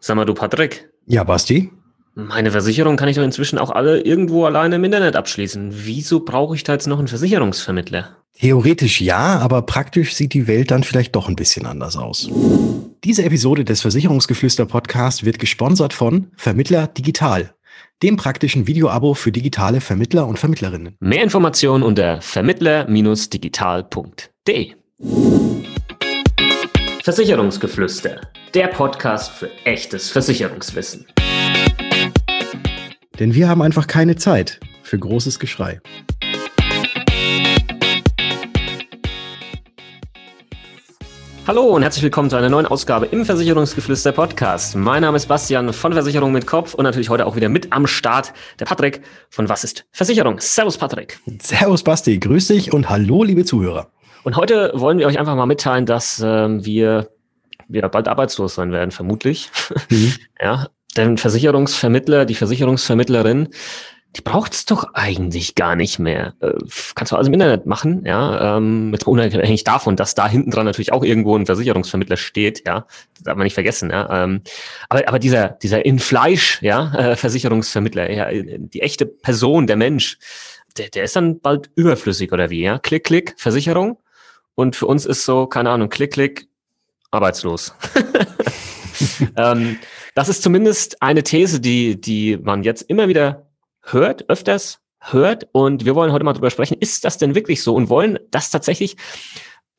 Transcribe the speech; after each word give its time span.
Sag 0.00 0.16
mal, 0.16 0.24
du 0.24 0.34
Patrick. 0.34 0.88
Ja, 1.06 1.24
Basti. 1.24 1.70
Meine 2.14 2.50
Versicherung 2.50 2.96
kann 2.96 3.08
ich 3.08 3.16
doch 3.16 3.22
inzwischen 3.22 3.58
auch 3.58 3.70
alle 3.70 4.00
irgendwo 4.00 4.44
alleine 4.44 4.76
im 4.76 4.84
Internet 4.84 5.14
abschließen. 5.14 5.70
Wieso 5.72 6.20
brauche 6.20 6.56
ich 6.56 6.64
da 6.64 6.72
jetzt 6.72 6.88
noch 6.88 6.98
einen 6.98 7.08
Versicherungsvermittler? 7.08 8.16
Theoretisch 8.34 9.00
ja, 9.00 9.38
aber 9.38 9.62
praktisch 9.62 10.14
sieht 10.14 10.34
die 10.34 10.46
Welt 10.46 10.70
dann 10.70 10.84
vielleicht 10.84 11.16
doch 11.16 11.28
ein 11.28 11.36
bisschen 11.36 11.66
anders 11.66 11.96
aus. 11.96 12.30
Diese 13.04 13.24
Episode 13.24 13.64
des 13.64 13.82
Versicherungsgeflüster 13.82 14.64
Podcast 14.66 15.24
wird 15.24 15.38
gesponsert 15.38 15.92
von 15.92 16.32
Vermittler 16.36 16.88
Digital, 16.88 17.54
dem 18.02 18.16
praktischen 18.16 18.66
Videoabo 18.66 19.14
für 19.14 19.30
digitale 19.32 19.80
Vermittler 19.80 20.26
und 20.26 20.38
Vermittlerinnen. 20.38 20.96
Mehr 21.00 21.22
Informationen 21.22 21.84
unter 21.84 22.20
vermittler-digital.de. 22.20 24.72
Versicherungsgeflüster, 27.08 28.20
der 28.52 28.66
Podcast 28.66 29.32
für 29.32 29.48
echtes 29.64 30.10
Versicherungswissen. 30.10 31.06
Denn 33.18 33.32
wir 33.32 33.48
haben 33.48 33.62
einfach 33.62 33.86
keine 33.86 34.16
Zeit 34.16 34.60
für 34.82 34.98
großes 34.98 35.38
Geschrei. 35.38 35.80
Hallo 41.46 41.62
und 41.62 41.80
herzlich 41.80 42.04
willkommen 42.04 42.28
zu 42.28 42.36
einer 42.36 42.50
neuen 42.50 42.66
Ausgabe 42.66 43.06
im 43.06 43.24
Versicherungsgeflüster 43.24 44.12
Podcast. 44.12 44.76
Mein 44.76 45.00
Name 45.00 45.16
ist 45.16 45.28
Bastian 45.28 45.72
von 45.72 45.94
Versicherung 45.94 46.32
mit 46.32 46.46
Kopf 46.46 46.74
und 46.74 46.84
natürlich 46.84 47.08
heute 47.08 47.24
auch 47.24 47.36
wieder 47.36 47.48
mit 47.48 47.72
am 47.72 47.86
Start 47.86 48.34
der 48.60 48.66
Patrick 48.66 49.00
von 49.30 49.48
Was 49.48 49.64
ist 49.64 49.86
Versicherung? 49.92 50.40
Servus 50.40 50.76
Patrick. 50.76 51.18
Servus 51.40 51.82
Basti, 51.82 52.18
grüß 52.18 52.48
dich 52.48 52.74
und 52.74 52.90
hallo 52.90 53.24
liebe 53.24 53.46
Zuhörer. 53.46 53.90
Und 54.28 54.36
heute 54.36 54.72
wollen 54.74 54.98
wir 54.98 55.06
euch 55.06 55.18
einfach 55.18 55.36
mal 55.36 55.46
mitteilen, 55.46 55.86
dass 55.86 56.22
ähm, 56.22 56.62
wir 56.62 57.08
wieder 57.66 57.88
bald 57.88 58.08
arbeitslos 58.08 58.56
sein 58.56 58.72
werden, 58.72 58.90
vermutlich. 58.90 59.50
Mhm. 59.88 60.12
ja, 60.38 60.66
denn 60.98 61.16
Versicherungsvermittler, 61.16 62.26
die 62.26 62.34
Versicherungsvermittlerin, 62.34 63.48
die 64.16 64.20
braucht's 64.20 64.66
doch 64.66 64.92
eigentlich 64.92 65.54
gar 65.54 65.76
nicht 65.76 65.98
mehr. 65.98 66.34
Äh, 66.40 66.52
kannst 66.94 67.10
du 67.10 67.16
alles 67.16 67.28
im 67.28 67.32
Internet 67.32 67.64
machen, 67.64 68.04
ja, 68.04 68.58
ähm, 68.58 68.92
jetzt 68.92 69.06
unabhängig 69.06 69.64
davon, 69.64 69.96
dass 69.96 70.14
da 70.14 70.28
hinten 70.28 70.50
dran 70.50 70.66
natürlich 70.66 70.92
auch 70.92 71.04
irgendwo 71.04 71.34
ein 71.34 71.46
Versicherungsvermittler 71.46 72.18
steht, 72.18 72.66
ja, 72.66 72.84
das 73.14 73.22
darf 73.24 73.36
man 73.36 73.44
nicht 73.44 73.54
vergessen, 73.54 73.88
ja. 73.88 74.24
Ähm, 74.24 74.42
aber, 74.90 75.08
aber 75.08 75.18
dieser, 75.18 75.48
dieser 75.48 75.86
in 75.86 75.98
Fleisch, 75.98 76.60
ja, 76.60 76.92
äh, 76.94 77.16
Versicherungsvermittler, 77.16 78.10
ja, 78.10 78.28
die 78.30 78.82
echte 78.82 79.06
Person, 79.06 79.66
der 79.66 79.76
Mensch, 79.76 80.18
der, 80.76 80.90
der 80.90 81.04
ist 81.04 81.16
dann 81.16 81.40
bald 81.40 81.70
überflüssig 81.76 82.30
oder 82.30 82.50
wie, 82.50 82.60
ja? 82.60 82.78
Klick, 82.78 83.04
klick, 83.04 83.34
Versicherung. 83.38 83.96
Und 84.58 84.74
für 84.74 84.86
uns 84.86 85.06
ist 85.06 85.24
so, 85.24 85.46
keine 85.46 85.70
Ahnung, 85.70 85.88
klick, 85.88 86.14
klick, 86.14 86.48
arbeitslos. 87.12 87.74
ähm, 89.36 89.78
das 90.16 90.28
ist 90.28 90.42
zumindest 90.42 91.00
eine 91.00 91.22
These, 91.22 91.60
die, 91.60 92.00
die 92.00 92.36
man 92.38 92.64
jetzt 92.64 92.82
immer 92.82 93.06
wieder 93.06 93.52
hört, 93.82 94.28
öfters 94.28 94.80
hört. 94.98 95.46
Und 95.52 95.84
wir 95.84 95.94
wollen 95.94 96.10
heute 96.10 96.24
mal 96.24 96.32
drüber 96.32 96.50
sprechen, 96.50 96.76
ist 96.80 97.04
das 97.04 97.18
denn 97.18 97.36
wirklich 97.36 97.62
so? 97.62 97.72
Und 97.72 97.88
wollen 97.88 98.18
das 98.32 98.50
tatsächlich 98.50 98.96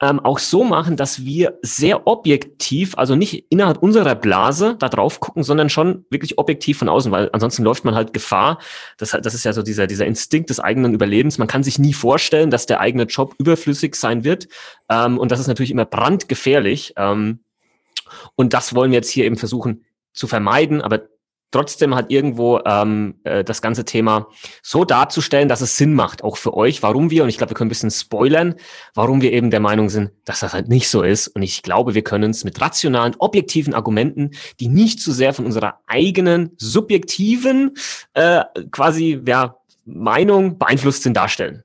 ähm, 0.02 0.20
auch 0.20 0.40
so 0.40 0.64
machen, 0.64 0.96
dass 0.96 1.26
wir 1.26 1.60
sehr 1.62 2.08
objektiv, 2.08 2.98
also 2.98 3.16
nicht 3.16 3.46
innerhalb 3.50 3.84
unserer 3.84 4.16
Blase 4.16 4.76
da 4.80 4.88
drauf 4.88 5.20
gucken, 5.20 5.44
sondern 5.44 5.70
schon 5.70 6.06
wirklich 6.10 6.38
objektiv 6.38 6.78
von 6.78 6.90
außen, 6.90 7.12
weil 7.12 7.30
ansonsten 7.34 7.64
läuft 7.64 7.84
man 7.84 7.96
halt 7.96 8.14
Gefahr. 8.14 8.60
Das, 8.98 9.12
das 9.12 9.34
ist 9.34 9.44
ja 9.44 9.52
so 9.52 9.62
dieser, 9.62 9.88
dieser 9.88 10.06
Instinkt 10.06 10.50
des 10.50 10.60
eigenen 10.60 10.94
Überlebens. 10.94 11.38
Man 11.38 11.48
kann 11.48 11.64
sich 11.64 11.80
nie 11.80 11.94
vorstellen, 11.94 12.50
dass 12.50 12.66
der 12.66 12.80
eigene 12.80 13.04
Job 13.04 13.36
überflüssig 13.38 13.96
sein 13.96 14.24
wird. 14.24 14.48
Ähm, 14.90 15.18
und 15.18 15.32
das 15.32 15.40
ist 15.40 15.48
natürlich 15.48 15.72
immer 15.72 15.86
brandgefährlich. 15.86 16.94
Ähm, 16.96 17.40
und 18.36 18.54
das 18.54 18.74
wollen 18.76 18.92
wir 18.92 18.98
jetzt 18.98 19.12
hier 19.12 19.26
eben 19.26 19.38
versuchen 19.38 19.84
zu 20.14 20.28
vermeiden, 20.28 20.82
aber 20.82 21.02
trotzdem 21.52 21.96
halt 21.96 22.12
irgendwo 22.12 22.60
ähm, 22.66 23.16
äh, 23.24 23.44
das 23.44 23.62
ganze 23.62 23.86
Thema 23.86 24.28
so 24.62 24.86
darzustellen, 24.86 25.50
dass 25.50 25.62
es 25.62 25.78
Sinn 25.78 25.94
macht, 25.94 26.24
auch 26.24 26.38
für 26.38 26.54
euch, 26.54 26.84
warum 26.84 27.10
wir, 27.10 27.24
und 27.24 27.30
ich 27.30 27.38
glaube, 27.38 27.52
wir 27.52 27.56
können 27.56 27.68
ein 27.68 27.70
bisschen 27.70 27.92
spoilern, 27.92 28.56
warum 28.94 29.22
wir 29.22 29.34
eben 29.34 29.50
der 29.52 29.60
Meinung 29.60 29.90
sind, 29.90 30.12
dass 30.26 30.42
das 30.42 30.54
halt 30.54 30.70
nicht 30.70 30.90
so 30.90 31.02
ist. 31.02 31.28
Und 31.28 31.42
ich 31.42 31.64
glaube, 31.64 31.96
wir 31.96 32.04
können 32.04 32.32
es 32.32 32.44
mit 32.44 32.60
rationalen, 32.62 33.16
objektiven 33.20 33.74
Argumenten, 33.74 34.32
die 34.60 34.68
nicht 34.68 35.00
zu 35.00 35.12
sehr 35.12 35.34
von 35.34 35.46
unserer 35.46 35.80
eigenen, 35.88 36.52
subjektiven 36.58 37.76
äh, 38.14 38.44
quasi 38.72 39.22
ja, 39.26 39.56
Meinung 39.86 40.58
beeinflusst 40.58 41.04
sind, 41.04 41.18
darstellen. 41.18 41.64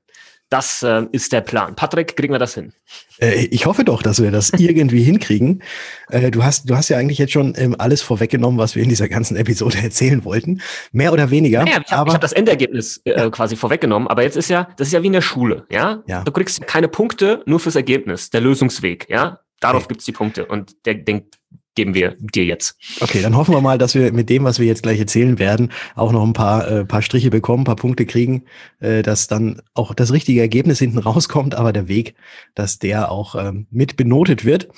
Das 0.49 0.83
äh, 0.83 1.03
ist 1.11 1.33
der 1.33 1.41
Plan. 1.41 1.75
Patrick, 1.75 2.15
kriegen 2.15 2.33
wir 2.33 2.39
das 2.39 2.53
hin? 2.53 2.71
Äh, 3.19 3.45
ich 3.45 3.65
hoffe 3.65 3.83
doch, 3.83 4.03
dass 4.03 4.21
wir 4.21 4.29
das 4.29 4.51
irgendwie 4.51 5.03
hinkriegen. 5.03 5.63
Äh, 6.09 6.29
du 6.29 6.43
hast, 6.43 6.69
du 6.69 6.75
hast 6.75 6.89
ja 6.89 6.97
eigentlich 6.97 7.17
jetzt 7.17 7.33
schon 7.33 7.53
ähm, 7.57 7.75
alles 7.79 8.03
vorweggenommen, 8.03 8.59
was 8.59 8.75
wir 8.75 8.83
in 8.83 8.89
dieser 8.89 9.09
ganzen 9.09 9.37
Episode 9.37 9.77
erzählen 9.83 10.23
wollten. 10.23 10.61
Mehr 10.91 11.13
oder 11.13 11.31
weniger. 11.31 11.63
Naja, 11.63 11.81
ich 11.83 11.91
habe 11.91 12.13
hab 12.13 12.21
das 12.21 12.33
Endergebnis 12.33 13.01
äh, 13.05 13.11
ja. 13.11 13.29
quasi 13.31 13.55
vorweggenommen. 13.55 14.07
Aber 14.07 14.21
jetzt 14.21 14.37
ist 14.37 14.49
ja, 14.49 14.67
das 14.77 14.87
ist 14.87 14.93
ja 14.93 15.01
wie 15.01 15.07
in 15.07 15.13
der 15.13 15.21
Schule, 15.21 15.65
ja? 15.71 16.03
ja. 16.07 16.23
Du 16.23 16.31
kriegst 16.31 16.65
keine 16.67 16.87
Punkte 16.87 17.41
nur 17.45 17.59
fürs 17.59 17.75
Ergebnis, 17.75 18.29
der 18.29 18.41
Lösungsweg, 18.41 19.07
ja? 19.09 19.39
Darauf 19.61 19.85
okay. 19.85 19.93
gibt's 19.93 20.05
die 20.05 20.11
Punkte. 20.11 20.45
Und 20.45 20.85
der, 20.85 20.95
den 20.95 21.29
geben 21.75 21.93
wir 21.93 22.15
dir 22.19 22.45
jetzt. 22.45 22.77
Okay, 23.01 23.21
dann 23.21 23.35
hoffen 23.35 23.53
wir 23.53 23.61
mal, 23.61 23.77
dass 23.77 23.93
wir 23.95 24.11
mit 24.11 24.29
dem, 24.29 24.45
was 24.45 24.59
wir 24.59 24.65
jetzt 24.65 24.83
gleich 24.83 24.99
erzählen 24.99 25.37
werden, 25.37 25.71
auch 25.95 26.11
noch 26.11 26.23
ein 26.23 26.33
paar, 26.33 26.67
äh, 26.69 26.85
paar 26.85 27.01
Striche 27.01 27.29
bekommen, 27.29 27.61
ein 27.61 27.65
paar 27.65 27.75
Punkte 27.75 28.05
kriegen, 28.05 28.43
äh, 28.79 29.03
dass 29.03 29.27
dann 29.27 29.61
auch 29.73 29.93
das 29.93 30.11
richtige 30.11 30.41
Ergebnis 30.41 30.79
hinten 30.79 30.97
rauskommt, 31.05 31.55
aber 31.55 31.73
der 31.73 31.87
Weg, 31.87 32.15
dass 32.55 32.79
der 32.79 33.11
auch 33.11 33.35
ähm, 33.35 33.67
mit 33.69 33.97
benotet 33.97 34.45
wird. 34.45 34.69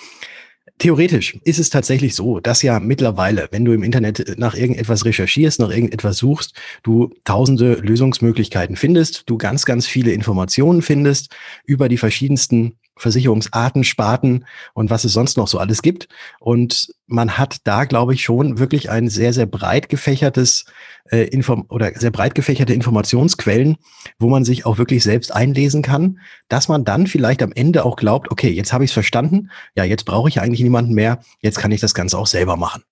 Theoretisch 0.79 1.39
ist 1.43 1.57
es 1.57 1.71
tatsächlich 1.71 2.13
so, 2.13 2.39
dass 2.39 2.61
ja 2.61 2.79
mittlerweile, 2.79 3.47
wenn 3.49 3.65
du 3.65 3.71
im 3.73 3.81
Internet 3.81 4.35
nach 4.37 4.53
irgendetwas 4.53 5.05
recherchierst, 5.05 5.59
nach 5.59 5.71
irgendetwas 5.71 6.17
suchst, 6.17 6.53
du 6.83 7.15
tausende 7.23 7.73
Lösungsmöglichkeiten 7.73 8.75
findest, 8.75 9.23
du 9.27 9.39
ganz, 9.39 9.65
ganz 9.65 9.87
viele 9.87 10.11
Informationen 10.11 10.83
findest 10.83 11.35
über 11.65 11.89
die 11.89 11.97
verschiedensten 11.97 12.77
Versicherungsarten, 12.97 13.83
Sparten 13.83 14.45
und 14.73 14.89
was 14.89 15.03
es 15.03 15.13
sonst 15.13 15.37
noch 15.37 15.47
so 15.47 15.59
alles 15.59 15.81
gibt. 15.81 16.07
Und 16.39 16.93
man 17.05 17.37
hat 17.37 17.57
da, 17.63 17.85
glaube 17.85 18.13
ich, 18.13 18.23
schon 18.23 18.59
wirklich 18.59 18.89
ein 18.89 19.09
sehr, 19.09 19.33
sehr 19.33 19.45
breit 19.45 19.89
gefächertes 19.89 20.65
äh, 21.09 21.23
Inform 21.27 21.65
oder 21.69 21.93
sehr 21.95 22.11
breit 22.11 22.35
gefächerte 22.35 22.73
Informationsquellen, 22.73 23.77
wo 24.19 24.29
man 24.29 24.43
sich 24.43 24.65
auch 24.65 24.77
wirklich 24.77 25.03
selbst 25.03 25.33
einlesen 25.33 25.81
kann, 25.81 26.19
dass 26.49 26.67
man 26.67 26.83
dann 26.85 27.07
vielleicht 27.07 27.41
am 27.41 27.51
Ende 27.51 27.85
auch 27.85 27.95
glaubt, 27.95 28.31
okay, 28.31 28.49
jetzt 28.49 28.73
habe 28.73 28.83
ich 28.83 28.91
es 28.91 28.93
verstanden, 28.93 29.49
ja, 29.75 29.83
jetzt 29.83 30.05
brauche 30.05 30.29
ich 30.29 30.41
eigentlich 30.41 30.61
niemanden 30.61 30.93
mehr, 30.93 31.19
jetzt 31.41 31.59
kann 31.59 31.71
ich 31.71 31.81
das 31.81 31.93
Ganze 31.93 32.17
auch 32.17 32.27
selber 32.27 32.57
machen. 32.57 32.83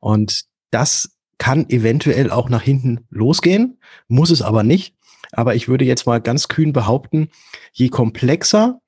Und 0.00 0.44
das 0.70 1.10
kann 1.38 1.68
eventuell 1.70 2.30
auch 2.30 2.48
nach 2.48 2.62
hinten 2.62 3.06
losgehen, 3.10 3.78
muss 4.08 4.30
es 4.30 4.42
aber 4.42 4.62
nicht. 4.62 4.94
Aber 5.32 5.54
ich 5.54 5.66
würde 5.66 5.84
jetzt 5.84 6.06
mal 6.06 6.20
ganz 6.20 6.48
kühn 6.48 6.72
behaupten, 6.72 7.30
je 7.72 7.88
komplexer 7.88 8.80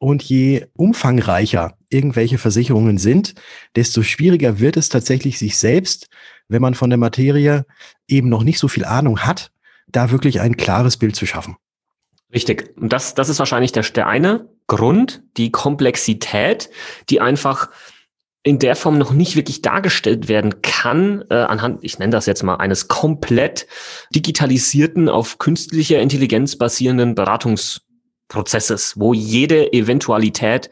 und 0.00 0.22
je 0.22 0.66
umfangreicher 0.72 1.76
irgendwelche 1.90 2.38
Versicherungen 2.38 2.96
sind, 2.96 3.34
desto 3.76 4.02
schwieriger 4.02 4.58
wird 4.58 4.76
es 4.78 4.88
tatsächlich, 4.88 5.38
sich 5.38 5.58
selbst, 5.58 6.08
wenn 6.48 6.62
man 6.62 6.74
von 6.74 6.90
der 6.90 6.98
Materie 6.98 7.66
eben 8.08 8.30
noch 8.30 8.42
nicht 8.42 8.58
so 8.58 8.66
viel 8.66 8.86
Ahnung 8.86 9.20
hat, 9.20 9.52
da 9.88 10.10
wirklich 10.10 10.40
ein 10.40 10.56
klares 10.56 10.96
Bild 10.96 11.16
zu 11.16 11.26
schaffen. 11.26 11.56
Richtig. 12.32 12.72
Und 12.76 12.92
das, 12.92 13.14
das 13.14 13.28
ist 13.28 13.40
wahrscheinlich 13.40 13.72
der, 13.72 13.82
der 13.82 14.06
eine 14.06 14.48
Grund, 14.66 15.22
die 15.36 15.50
Komplexität, 15.50 16.70
die 17.10 17.20
einfach 17.20 17.68
in 18.42 18.58
der 18.58 18.76
Form 18.76 18.96
noch 18.96 19.12
nicht 19.12 19.36
wirklich 19.36 19.60
dargestellt 19.60 20.28
werden 20.28 20.62
kann, 20.62 21.24
äh, 21.28 21.34
anhand, 21.34 21.84
ich 21.84 21.98
nenne 21.98 22.12
das 22.12 22.24
jetzt 22.24 22.42
mal, 22.42 22.54
eines 22.54 22.88
komplett 22.88 23.66
digitalisierten, 24.14 25.10
auf 25.10 25.36
künstlicher 25.36 26.00
Intelligenz 26.00 26.56
basierenden 26.56 27.14
Beratungs 27.14 27.82
Prozesses, 28.30 28.98
wo 28.98 29.12
jede 29.12 29.70
Eventualität 29.74 30.70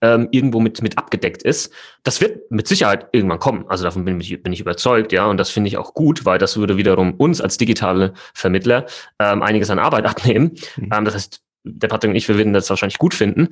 ähm, 0.00 0.28
irgendwo 0.30 0.60
mit, 0.60 0.80
mit 0.82 0.96
abgedeckt 0.96 1.42
ist. 1.42 1.72
Das 2.04 2.20
wird 2.20 2.50
mit 2.50 2.68
Sicherheit 2.68 3.08
irgendwann 3.12 3.40
kommen. 3.40 3.64
Also 3.68 3.82
davon 3.82 4.04
bin 4.04 4.20
ich, 4.20 4.40
bin 4.42 4.52
ich 4.52 4.60
überzeugt, 4.60 5.12
ja. 5.12 5.26
Und 5.26 5.38
das 5.38 5.50
finde 5.50 5.68
ich 5.68 5.76
auch 5.76 5.94
gut, 5.94 6.24
weil 6.24 6.38
das 6.38 6.56
würde 6.56 6.76
wiederum 6.76 7.14
uns 7.14 7.40
als 7.40 7.56
digitale 7.56 8.14
Vermittler 8.34 8.86
ähm, 9.18 9.42
einiges 9.42 9.70
an 9.70 9.80
Arbeit 9.80 10.06
abnehmen. 10.06 10.52
Mhm. 10.76 10.90
Ähm, 10.92 11.04
das 11.04 11.14
heißt, 11.14 11.40
der 11.64 11.88
Patrick 11.88 12.10
und 12.10 12.16
ich, 12.16 12.28
wir 12.28 12.36
würden 12.36 12.52
das 12.52 12.70
wahrscheinlich 12.70 12.98
gut 12.98 13.14
finden. 13.14 13.48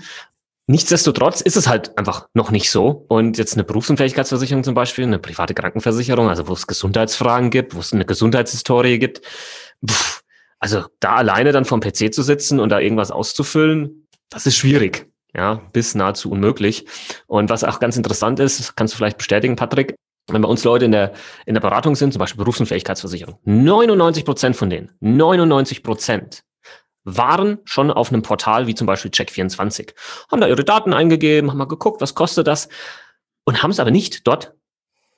Nichtsdestotrotz 0.68 1.40
ist 1.40 1.56
es 1.56 1.68
halt 1.68 1.96
einfach 1.96 2.28
noch 2.34 2.50
nicht 2.50 2.70
so. 2.70 3.04
Und 3.08 3.38
jetzt 3.38 3.54
eine 3.54 3.64
Berufsunfähigkeitsversicherung 3.64 4.64
zum 4.64 4.74
Beispiel, 4.74 5.04
eine 5.04 5.20
private 5.20 5.54
Krankenversicherung, 5.54 6.28
also 6.28 6.48
wo 6.48 6.52
es 6.54 6.66
Gesundheitsfragen 6.66 7.50
gibt, 7.50 7.74
wo 7.74 7.80
es 7.80 7.92
eine 7.92 8.04
Gesundheitshistorie 8.04 8.98
gibt, 8.98 9.22
pff, 9.88 10.22
also 10.58 10.84
da 11.00 11.16
alleine 11.16 11.52
dann 11.52 11.64
vom 11.64 11.80
PC 11.80 12.12
zu 12.12 12.22
sitzen 12.22 12.60
und 12.60 12.70
da 12.70 12.80
irgendwas 12.80 13.10
auszufüllen, 13.10 14.06
das 14.30 14.46
ist 14.46 14.56
schwierig. 14.56 15.10
Ja, 15.34 15.60
bis 15.72 15.94
nahezu 15.94 16.30
unmöglich. 16.30 16.86
Und 17.26 17.50
was 17.50 17.62
auch 17.62 17.78
ganz 17.78 17.96
interessant 17.96 18.40
ist, 18.40 18.74
kannst 18.74 18.94
du 18.94 18.96
vielleicht 18.96 19.18
bestätigen, 19.18 19.54
Patrick, 19.54 19.94
wenn 20.28 20.40
bei 20.40 20.48
uns 20.48 20.64
Leute 20.64 20.86
in 20.86 20.92
der, 20.92 21.12
in 21.44 21.54
der 21.54 21.60
Beratung 21.60 21.94
sind, 21.94 22.12
zum 22.12 22.20
Beispiel 22.20 22.38
Berufsunfähigkeitsversicherung, 22.38 23.38
99 23.44 24.24
Prozent 24.24 24.56
von 24.56 24.70
denen, 24.70 24.92
99 25.00 25.82
Prozent 25.82 26.42
waren 27.04 27.58
schon 27.64 27.90
auf 27.90 28.10
einem 28.10 28.22
Portal 28.22 28.66
wie 28.66 28.74
zum 28.74 28.86
Beispiel 28.86 29.10
Check24, 29.10 29.94
haben 30.30 30.40
da 30.40 30.48
ihre 30.48 30.64
Daten 30.64 30.92
eingegeben, 30.92 31.50
haben 31.50 31.58
mal 31.58 31.66
geguckt, 31.66 32.00
was 32.00 32.14
kostet 32.14 32.46
das 32.46 32.68
und 33.44 33.62
haben 33.62 33.70
es 33.70 33.78
aber 33.78 33.90
nicht 33.90 34.26
dort 34.26 34.54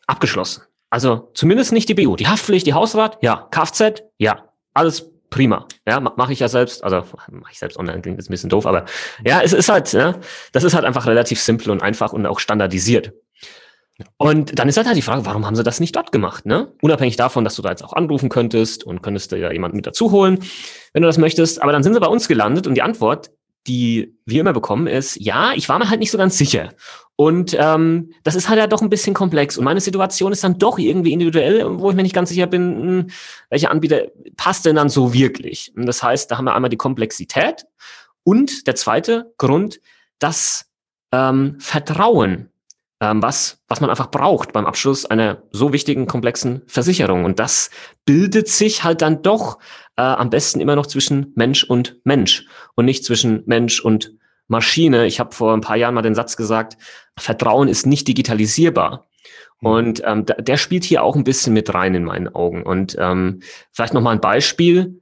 abgeschlossen. 0.06 0.62
Also 0.90 1.30
zumindest 1.34 1.72
nicht 1.72 1.88
die 1.88 1.94
BU. 1.94 2.16
Die 2.16 2.28
Haftpflicht, 2.28 2.66
die 2.66 2.74
Hausrat, 2.74 3.18
ja. 3.22 3.48
Kfz, 3.50 4.02
ja. 4.18 4.48
Alles 4.74 5.10
prima. 5.30 5.66
Ja, 5.86 6.00
mache 6.00 6.32
ich 6.32 6.40
ja 6.40 6.48
selbst, 6.48 6.82
also 6.82 7.04
mache 7.30 7.52
ich 7.52 7.58
selbst 7.58 7.78
online, 7.78 8.00
klingt 8.00 8.18
jetzt 8.18 8.28
ein 8.28 8.32
bisschen 8.32 8.50
doof, 8.50 8.66
aber 8.66 8.84
ja, 9.24 9.40
es 9.42 9.52
ist 9.52 9.68
halt, 9.68 9.92
ja, 9.92 10.16
das 10.52 10.64
ist 10.64 10.74
halt 10.74 10.84
einfach 10.84 11.06
relativ 11.06 11.40
simpel 11.40 11.70
und 11.70 11.82
einfach 11.82 12.12
und 12.12 12.26
auch 12.26 12.40
standardisiert. 12.40 13.12
Und 14.16 14.58
dann 14.58 14.68
ist 14.68 14.76
halt, 14.76 14.86
halt 14.86 14.96
die 14.96 15.02
Frage, 15.02 15.26
warum 15.26 15.44
haben 15.44 15.56
sie 15.56 15.64
das 15.64 15.80
nicht 15.80 15.96
dort 15.96 16.12
gemacht? 16.12 16.46
Ne? 16.46 16.72
Unabhängig 16.82 17.16
davon, 17.16 17.42
dass 17.42 17.56
du 17.56 17.62
da 17.62 17.70
jetzt 17.70 17.82
auch 17.82 17.94
anrufen 17.94 18.28
könntest 18.28 18.84
und 18.84 19.02
könntest 19.02 19.32
dir 19.32 19.38
ja 19.38 19.50
jemanden 19.50 19.76
mit 19.76 19.86
dazu 19.86 20.12
holen, 20.12 20.38
wenn 20.92 21.02
du 21.02 21.08
das 21.08 21.18
möchtest. 21.18 21.60
Aber 21.60 21.72
dann 21.72 21.82
sind 21.82 21.94
sie 21.94 22.00
bei 22.00 22.06
uns 22.06 22.28
gelandet 22.28 22.68
und 22.68 22.74
die 22.74 22.82
Antwort, 22.82 23.30
die 23.68 24.18
wir 24.24 24.40
immer 24.40 24.52
bekommen, 24.52 24.86
ist, 24.86 25.16
ja, 25.20 25.52
ich 25.54 25.68
war 25.68 25.78
mir 25.78 25.90
halt 25.90 26.00
nicht 26.00 26.10
so 26.10 26.18
ganz 26.18 26.36
sicher. 26.36 26.70
Und 27.16 27.56
ähm, 27.58 28.12
das 28.24 28.34
ist 28.34 28.48
halt 28.48 28.58
ja 28.58 28.66
doch 28.66 28.80
ein 28.80 28.90
bisschen 28.90 29.14
komplex. 29.14 29.58
Und 29.58 29.64
meine 29.64 29.80
Situation 29.80 30.32
ist 30.32 30.42
dann 30.42 30.58
doch 30.58 30.78
irgendwie 30.78 31.12
individuell, 31.12 31.78
wo 31.78 31.90
ich 31.90 31.96
mir 31.96 32.02
nicht 32.02 32.14
ganz 32.14 32.30
sicher 32.30 32.46
bin, 32.46 32.62
hm, 32.62 33.06
welcher 33.50 33.70
Anbieter 33.70 34.08
passt 34.36 34.66
denn 34.66 34.76
dann 34.76 34.88
so 34.88 35.12
wirklich. 35.12 35.72
Und 35.76 35.86
das 35.86 36.02
heißt, 36.02 36.30
da 36.30 36.38
haben 36.38 36.46
wir 36.46 36.54
einmal 36.54 36.70
die 36.70 36.76
Komplexität 36.76 37.66
und 38.24 38.66
der 38.66 38.74
zweite 38.74 39.32
Grund, 39.36 39.80
das 40.18 40.66
ähm, 41.12 41.56
Vertrauen 41.58 42.50
ähm, 43.00 43.22
was, 43.22 43.62
was 43.68 43.80
man 43.80 43.90
einfach 43.90 44.10
braucht 44.10 44.52
beim 44.52 44.66
Abschluss 44.66 45.06
einer 45.06 45.42
so 45.52 45.72
wichtigen, 45.72 46.06
komplexen 46.06 46.62
Versicherung. 46.66 47.24
Und 47.24 47.38
das 47.38 47.70
bildet 48.04 48.48
sich 48.48 48.84
halt 48.84 49.02
dann 49.02 49.22
doch 49.22 49.58
äh, 49.98 50.02
am 50.02 50.30
besten 50.30 50.60
immer 50.60 50.76
noch 50.76 50.86
zwischen 50.86 51.32
Mensch 51.34 51.64
und 51.64 52.00
Mensch 52.04 52.46
und 52.76 52.84
nicht 52.84 53.04
zwischen 53.04 53.42
Mensch 53.46 53.80
und 53.80 54.14
Maschine. 54.46 55.06
Ich 55.06 55.18
habe 55.20 55.34
vor 55.34 55.52
ein 55.52 55.60
paar 55.60 55.76
Jahren 55.76 55.94
mal 55.94 56.02
den 56.02 56.14
Satz 56.14 56.36
gesagt, 56.36 56.78
Vertrauen 57.18 57.68
ist 57.68 57.84
nicht 57.84 58.06
digitalisierbar. 58.06 59.08
Mhm. 59.60 59.68
Und 59.68 60.02
ähm, 60.04 60.24
der 60.24 60.56
spielt 60.56 60.84
hier 60.84 61.02
auch 61.02 61.16
ein 61.16 61.24
bisschen 61.24 61.52
mit 61.52 61.74
rein 61.74 61.96
in 61.96 62.04
meinen 62.04 62.28
Augen. 62.28 62.62
Und 62.62 62.96
ähm, 62.98 63.40
vielleicht 63.72 63.92
noch 63.92 64.00
mal 64.00 64.12
ein 64.12 64.20
Beispiel. 64.20 65.00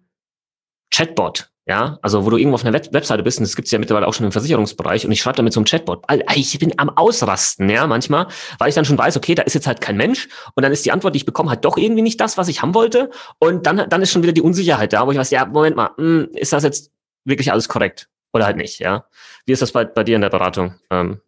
Chatbot. 0.90 1.50
Ja, 1.68 1.98
also 2.00 2.24
wo 2.24 2.30
du 2.30 2.36
irgendwo 2.36 2.54
auf 2.54 2.64
einer 2.64 2.72
Web 2.72 2.92
Webseite 2.92 3.24
bist, 3.24 3.38
und 3.38 3.44
das 3.44 3.56
gibt's 3.56 3.72
ja 3.72 3.80
mittlerweile 3.80 4.06
auch 4.06 4.14
schon 4.14 4.24
im 4.24 4.30
Versicherungsbereich, 4.30 5.04
und 5.04 5.10
ich 5.10 5.20
schreibe 5.20 5.38
damit 5.38 5.52
so 5.52 5.60
ein 5.60 5.64
Chatbot. 5.64 6.04
Ich 6.36 6.56
bin 6.60 6.72
am 6.78 6.90
Ausrasten, 6.90 7.68
ja, 7.68 7.88
manchmal, 7.88 8.28
weil 8.58 8.68
ich 8.68 8.76
dann 8.76 8.84
schon 8.84 8.96
weiß, 8.96 9.16
okay, 9.16 9.34
da 9.34 9.42
ist 9.42 9.54
jetzt 9.54 9.66
halt 9.66 9.80
kein 9.80 9.96
Mensch, 9.96 10.28
und 10.54 10.62
dann 10.62 10.70
ist 10.70 10.84
die 10.84 10.92
Antwort, 10.92 11.14
die 11.14 11.18
ich 11.18 11.26
bekomme, 11.26 11.50
halt 11.50 11.64
doch 11.64 11.76
irgendwie 11.76 12.02
nicht 12.02 12.20
das, 12.20 12.38
was 12.38 12.46
ich 12.46 12.62
haben 12.62 12.72
wollte. 12.74 13.10
Und 13.40 13.66
dann, 13.66 13.88
dann 13.88 14.00
ist 14.00 14.12
schon 14.12 14.22
wieder 14.22 14.32
die 14.32 14.42
Unsicherheit 14.42 14.92
da, 14.92 15.06
wo 15.06 15.10
ich 15.10 15.18
weiß, 15.18 15.30
ja, 15.30 15.44
Moment 15.44 15.74
mal, 15.74 15.90
mh, 15.96 16.04
hm, 16.04 16.28
ist 16.34 16.52
das 16.52 16.62
jetzt 16.62 16.92
wirklich 17.24 17.50
alles 17.50 17.68
korrekt? 17.68 18.08
Oder 18.32 18.46
halt 18.46 18.58
nicht, 18.58 18.78
ja? 18.78 19.06
Wie 19.44 19.52
ist 19.52 19.62
das 19.62 19.72
bei, 19.72 19.84
bei 19.84 20.04
dir 20.04 20.14
in 20.14 20.22
der 20.22 20.30
Beratung? 20.30 20.74
Ähm, 20.90 21.20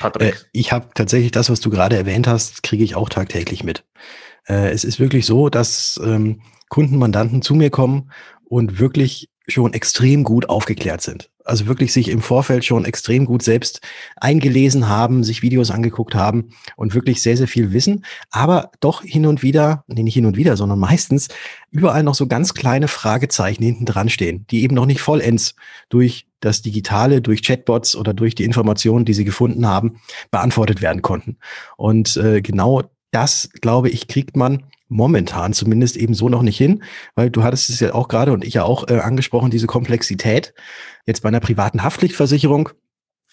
Patrick? 0.00 0.34
Äh, 0.34 0.36
ich 0.52 0.72
habe 0.72 0.88
tatsächlich 0.94 1.32
das, 1.32 1.50
was 1.50 1.60
du 1.60 1.68
gerade 1.68 1.96
erwähnt 1.96 2.26
hast, 2.26 2.62
kriege 2.62 2.84
ich 2.84 2.94
auch 2.94 3.10
tagtäglich 3.10 3.64
mit. 3.64 3.84
Äh, 4.46 4.70
es 4.70 4.84
ist 4.84 4.98
wirklich 4.98 5.26
so, 5.26 5.50
dass 5.50 6.00
ähm, 6.02 6.40
Kunden, 6.70 7.42
zu 7.42 7.54
mir 7.54 7.70
kommen 7.70 8.10
und 8.44 8.78
wirklich 8.78 9.28
schon 9.48 9.72
extrem 9.72 10.24
gut 10.24 10.48
aufgeklärt 10.48 11.00
sind. 11.00 11.30
Also 11.44 11.66
wirklich 11.66 11.94
sich 11.94 12.08
im 12.08 12.20
Vorfeld 12.20 12.64
schon 12.64 12.84
extrem 12.84 13.24
gut 13.24 13.42
selbst 13.42 13.80
eingelesen 14.16 14.88
haben, 14.88 15.24
sich 15.24 15.40
Videos 15.40 15.70
angeguckt 15.70 16.14
haben 16.14 16.50
und 16.76 16.94
wirklich 16.94 17.22
sehr, 17.22 17.38
sehr 17.38 17.48
viel 17.48 17.72
wissen, 17.72 18.04
aber 18.30 18.70
doch 18.80 19.02
hin 19.02 19.24
und 19.24 19.42
wieder, 19.42 19.84
nee, 19.86 20.02
nicht 20.02 20.14
hin 20.14 20.26
und 20.26 20.36
wieder, 20.36 20.58
sondern 20.58 20.78
meistens 20.78 21.28
überall 21.70 22.02
noch 22.02 22.14
so 22.14 22.26
ganz 22.26 22.52
kleine 22.52 22.86
Fragezeichen 22.86 23.64
hinten 23.64 23.86
dran 23.86 24.10
stehen, 24.10 24.46
die 24.50 24.62
eben 24.62 24.74
noch 24.74 24.86
nicht 24.86 25.00
vollends 25.00 25.54
durch 25.88 26.26
das 26.40 26.60
Digitale, 26.60 27.22
durch 27.22 27.42
Chatbots 27.42 27.96
oder 27.96 28.12
durch 28.12 28.34
die 28.34 28.44
Informationen, 28.44 29.06
die 29.06 29.14
sie 29.14 29.24
gefunden 29.24 29.66
haben, 29.66 30.00
beantwortet 30.30 30.82
werden 30.82 31.00
konnten. 31.00 31.38
Und 31.76 32.16
äh, 32.18 32.42
genau 32.42 32.82
das, 33.10 33.48
glaube 33.60 33.88
ich, 33.88 34.06
kriegt 34.06 34.36
man 34.36 34.64
momentan 34.88 35.52
zumindest 35.52 35.96
eben 35.96 36.14
so 36.14 36.28
noch 36.28 36.42
nicht 36.42 36.56
hin, 36.56 36.82
weil 37.14 37.30
du 37.30 37.42
hattest 37.42 37.70
es 37.70 37.80
ja 37.80 37.94
auch 37.94 38.08
gerade 38.08 38.32
und 38.32 38.44
ich 38.44 38.54
ja 38.54 38.64
auch 38.64 38.88
äh, 38.88 38.98
angesprochen, 38.98 39.50
diese 39.50 39.66
Komplexität. 39.66 40.54
Jetzt 41.06 41.22
bei 41.22 41.28
einer 41.28 41.40
privaten 41.40 41.82
Haftpflichtversicherung, 41.82 42.70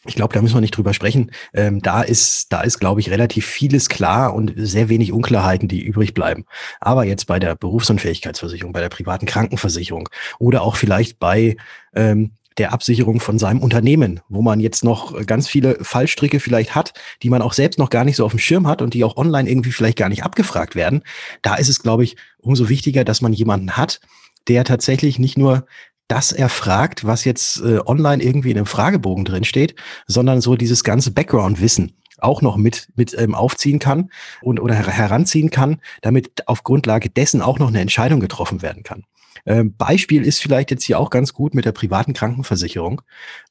ich 0.06 0.16
glaube, 0.16 0.34
da 0.34 0.42
müssen 0.42 0.56
wir 0.56 0.62
nicht 0.62 0.78
drüber 0.78 0.94
sprechen. 0.94 1.31
Ähm, 1.54 1.81
da 1.81 2.02
ist, 2.02 2.54
da 2.54 2.62
ist, 2.62 2.80
glaube 2.80 3.00
ich, 3.00 3.10
relativ 3.10 3.46
vieles 3.46 3.90
klar 3.90 4.34
und 4.34 4.54
sehr 4.56 4.90
wenig 4.90 5.12
Unklarheiten, 5.12 5.68
die 5.68 5.81
übrig 5.81 6.13
bleiben. 6.13 6.46
Aber 6.80 7.06
jetzt 7.06 7.25
bei 7.25 7.40
der 7.40 7.56
Berufsunfähigkeitsversicherung, 7.56 8.72
bei 8.72 8.81
der 8.81 8.90
privaten 8.90 9.25
Krankenversicherung 9.25 10.10
oder 10.38 10.62
auch 10.62 10.75
vielleicht 10.75 11.19
bei 11.19 11.57
ähm, 11.96 12.31
der 12.57 12.74
Absicherung 12.74 13.19
von 13.19 13.38
seinem 13.38 13.62
Unternehmen, 13.62 14.22
wo 14.30 14.42
man 14.42 14.60
jetzt 14.60 14.84
noch 14.84 15.25
ganz 15.25 15.48
viele 15.48 15.78
Fallstricke 15.81 16.40
vielleicht 16.40 16.74
hat, 16.74 16.94
die 17.22 17.30
man 17.30 17.42
auch 17.42 17.54
selbst 17.54 17.80
noch 17.80 17.90
gar 17.90 18.06
nicht 18.06 18.16
so 18.16 18.25
auf 18.25 18.31
dem 18.31 18.40
Schirm 18.40 18.68
hat 18.68 18.81
und 18.81 18.94
die 18.94 19.04
auch 19.04 19.18
online 19.18 19.50
irgendwie 19.50 19.72
vielleicht 19.72 19.98
gar 19.98 20.10
nicht 20.10 20.24
abgefragt 20.24 20.75
werden. 20.75 21.04
Da 21.42 21.56
ist 21.56 21.69
es, 21.69 21.81
glaube 21.81 22.04
ich, 22.04 22.16
umso 22.40 22.69
wichtiger, 22.69 23.04
dass 23.04 23.22
man 23.22 23.34
jemanden 23.34 23.78
hat, 23.78 24.00
der 24.48 24.63
tatsächlich 24.63 25.19
nicht 25.19 25.38
nur 25.38 25.66
das 26.07 26.31
erfragt, 26.31 27.06
was 27.06 27.25
jetzt 27.25 27.62
äh, 27.62 27.80
online 27.86 28.24
irgendwie 28.24 28.52
in 28.52 28.57
einem 28.57 28.68
Fragebogen 28.68 29.25
drin 29.25 29.44
steht, 29.44 29.75
sondern 30.07 30.40
so 30.40 30.56
dieses 30.56 30.84
ganze 30.84 31.12
Background-Wissen 31.12 31.94
auch 32.19 32.42
noch 32.42 32.57
mit, 32.57 32.88
mit 32.96 33.16
ähm, 33.18 33.36
aufziehen 33.36 33.80
kann 33.80 34.10
und 34.42 34.60
oder 34.60 34.75
heranziehen 34.75 35.50
kann, 35.50 35.81
damit 36.02 36.48
auf 36.48 36.63
Grundlage 36.63 37.10
dessen 37.10 37.42
auch 37.42 37.60
noch 37.60 37.68
eine 37.68 37.81
Entscheidung 37.81 38.19
getroffen 38.19 38.62
werden 38.62 38.84
kann. 38.84 39.04
Ähm, 39.45 39.75
Beispiel 39.75 40.23
ist 40.23 40.41
vielleicht 40.41 40.71
jetzt 40.71 40.83
hier 40.83 40.99
auch 40.99 41.09
ganz 41.09 41.33
gut 41.33 41.53
mit 41.53 41.65
der 41.65 41.71
privaten 41.71 42.13
Krankenversicherung 42.13 43.01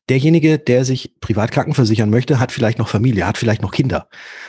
derjenige, 0.08 0.58
der 0.58 0.84
sich 0.84 1.12
privat 1.20 1.50
krankenversichern 1.50 2.10
möchte, 2.10 2.38
hat 2.38 2.52
vielleicht 2.52 2.78
noch 2.78 2.88
Familie, 2.88 3.26
hat 3.26 3.38
vielleicht 3.38 3.62
noch 3.62 3.70
Kinder. 3.70 4.08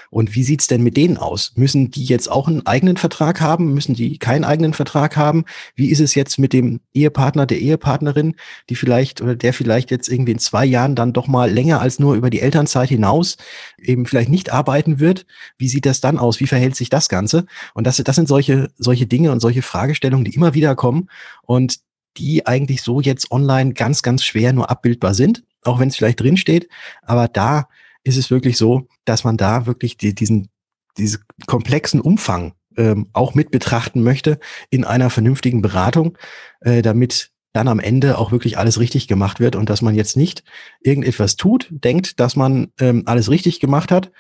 Und 0.10 0.36
wie 0.36 0.44
sieht's 0.44 0.68
denn 0.68 0.84
mit 0.84 0.98
denen 0.98 1.18
aus? 1.18 1.54
Müssen 1.56 1.92
die 1.92 2.04
jetzt 2.04 2.30
auch 2.30 2.48
einen 2.48 2.66
eigenen 2.66 2.98
Vertrag 2.98 3.42
haben? 3.42 3.74
Müssen 3.74 3.96
die 3.96 4.18
keinen 4.18 4.44
eigenen 4.44 4.74
Vertrag 4.74 5.16
haben? 5.16 5.46
Wie 5.76 5.88
ist 5.88 6.02
es 6.02 6.16
jetzt 6.16 6.38
mit 6.40 6.54
dem 6.54 6.82
Ehepartner, 6.94 7.46
der 7.46 7.60
Ehepartnerin, 7.60 8.36
die 8.70 8.76
vielleicht 8.76 9.22
oder 9.22 9.36
der 9.36 9.54
vielleicht 9.54 9.92
jetzt 9.92 10.10
irgendwie 10.10 10.34
in 10.34 10.40
zwei 10.40 10.66
Jahren 10.66 10.96
dann 10.96 11.14
doch 11.14 11.28
mal 11.28 11.50
länger 11.50 11.80
als 11.82 12.00
nur 12.00 12.16
über 12.16 12.30
die 12.30 12.42
Elternzeit 12.42 12.90
hinaus 12.90 13.38
eben 13.78 14.06
vielleicht 14.06 14.30
nicht 14.30 14.52
arbeiten 14.52 15.00
wird? 15.00 15.26
Wie 15.58 15.70
sieht 15.70 15.86
das 15.86 16.02
dann 16.02 16.18
aus? 16.18 16.40
Wie 16.40 16.48
verhält 16.48 16.76
sich 16.76 16.90
das 16.90 17.08
Ganze? 17.08 17.46
Und 17.74 17.88
das, 17.88 17.98
das 17.98 18.16
sind 18.16 18.28
solche, 18.28 18.72
solche 18.78 19.08
Dinge 19.08 19.32
und 19.32 19.40
solche 19.40 19.62
Fragestellungen, 19.62 20.26
die 20.26 20.36
immer 20.36 20.54
wieder 20.54 20.76
kommen. 20.76 21.10
Und 21.44 21.80
die 22.18 22.46
eigentlich 22.46 22.82
so 22.82 23.02
jetzt 23.02 23.32
online 23.32 23.74
ganz, 23.74 24.02
ganz 24.02 24.24
schwer 24.24 24.54
nur 24.54 24.70
abbildbar 24.70 25.14
sind, 25.14 25.44
auch 25.64 25.80
wenn 25.80 25.90
es 25.90 25.96
vielleicht 25.96 26.20
drin 26.20 26.38
steht. 26.38 26.70
Aber 27.02 27.28
da 27.28 27.68
ist 28.04 28.18
es 28.18 28.32
wirklich 28.32 28.58
so, 28.58 28.88
dass 29.06 29.24
man 29.24 29.38
da 29.38 29.66
wirklich 29.66 29.98
die, 29.98 30.14
diesen, 30.14 30.50
diesen 30.98 31.24
komplexen 31.48 32.02
Umfang 32.02 32.54
ähm, 32.78 33.10
auch 33.14 33.34
mit 33.34 33.52
betrachten 33.52 34.04
möchte 34.04 34.40
in 34.70 34.86
einer 34.86 35.10
vernünftigen 35.10 35.62
Beratung, 35.62 36.18
äh, 36.62 36.82
damit 36.82 37.32
dann 37.54 37.68
am 37.68 37.80
Ende 37.80 38.18
auch 38.18 38.32
wirklich 38.32 38.58
alles 38.58 38.80
richtig 38.80 39.08
gemacht 39.08 39.40
wird 39.40 39.56
und 39.56 39.70
dass 39.70 39.82
man 39.82 39.96
jetzt 39.96 40.18
nicht 40.18 40.44
irgendetwas 40.82 41.38
tut, 41.38 41.68
denkt, 41.72 42.20
dass 42.20 42.36
man 42.36 42.72
ähm, 42.80 43.04
alles 43.06 43.30
richtig 43.30 43.62
gemacht 43.62 43.92
hat 43.92 44.12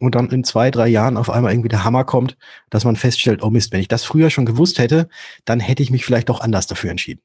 und 0.00 0.14
dann 0.14 0.30
in 0.30 0.44
zwei, 0.44 0.70
drei 0.70 0.86
Jahren 0.88 1.16
auf 1.16 1.28
einmal 1.28 1.52
irgendwie 1.52 1.68
der 1.68 1.84
Hammer 1.84 2.04
kommt, 2.04 2.36
dass 2.70 2.84
man 2.84 2.94
feststellt, 2.96 3.42
oh 3.42 3.50
Mist, 3.50 3.72
wenn 3.72 3.80
ich 3.80 3.88
das 3.88 4.04
früher 4.04 4.30
schon 4.30 4.46
gewusst 4.46 4.78
hätte, 4.78 5.08
dann 5.44 5.60
hätte 5.60 5.82
ich 5.82 5.90
mich 5.90 6.04
vielleicht 6.04 6.30
auch 6.30 6.40
anders 6.40 6.68
dafür 6.68 6.90
entschieden. 6.90 7.20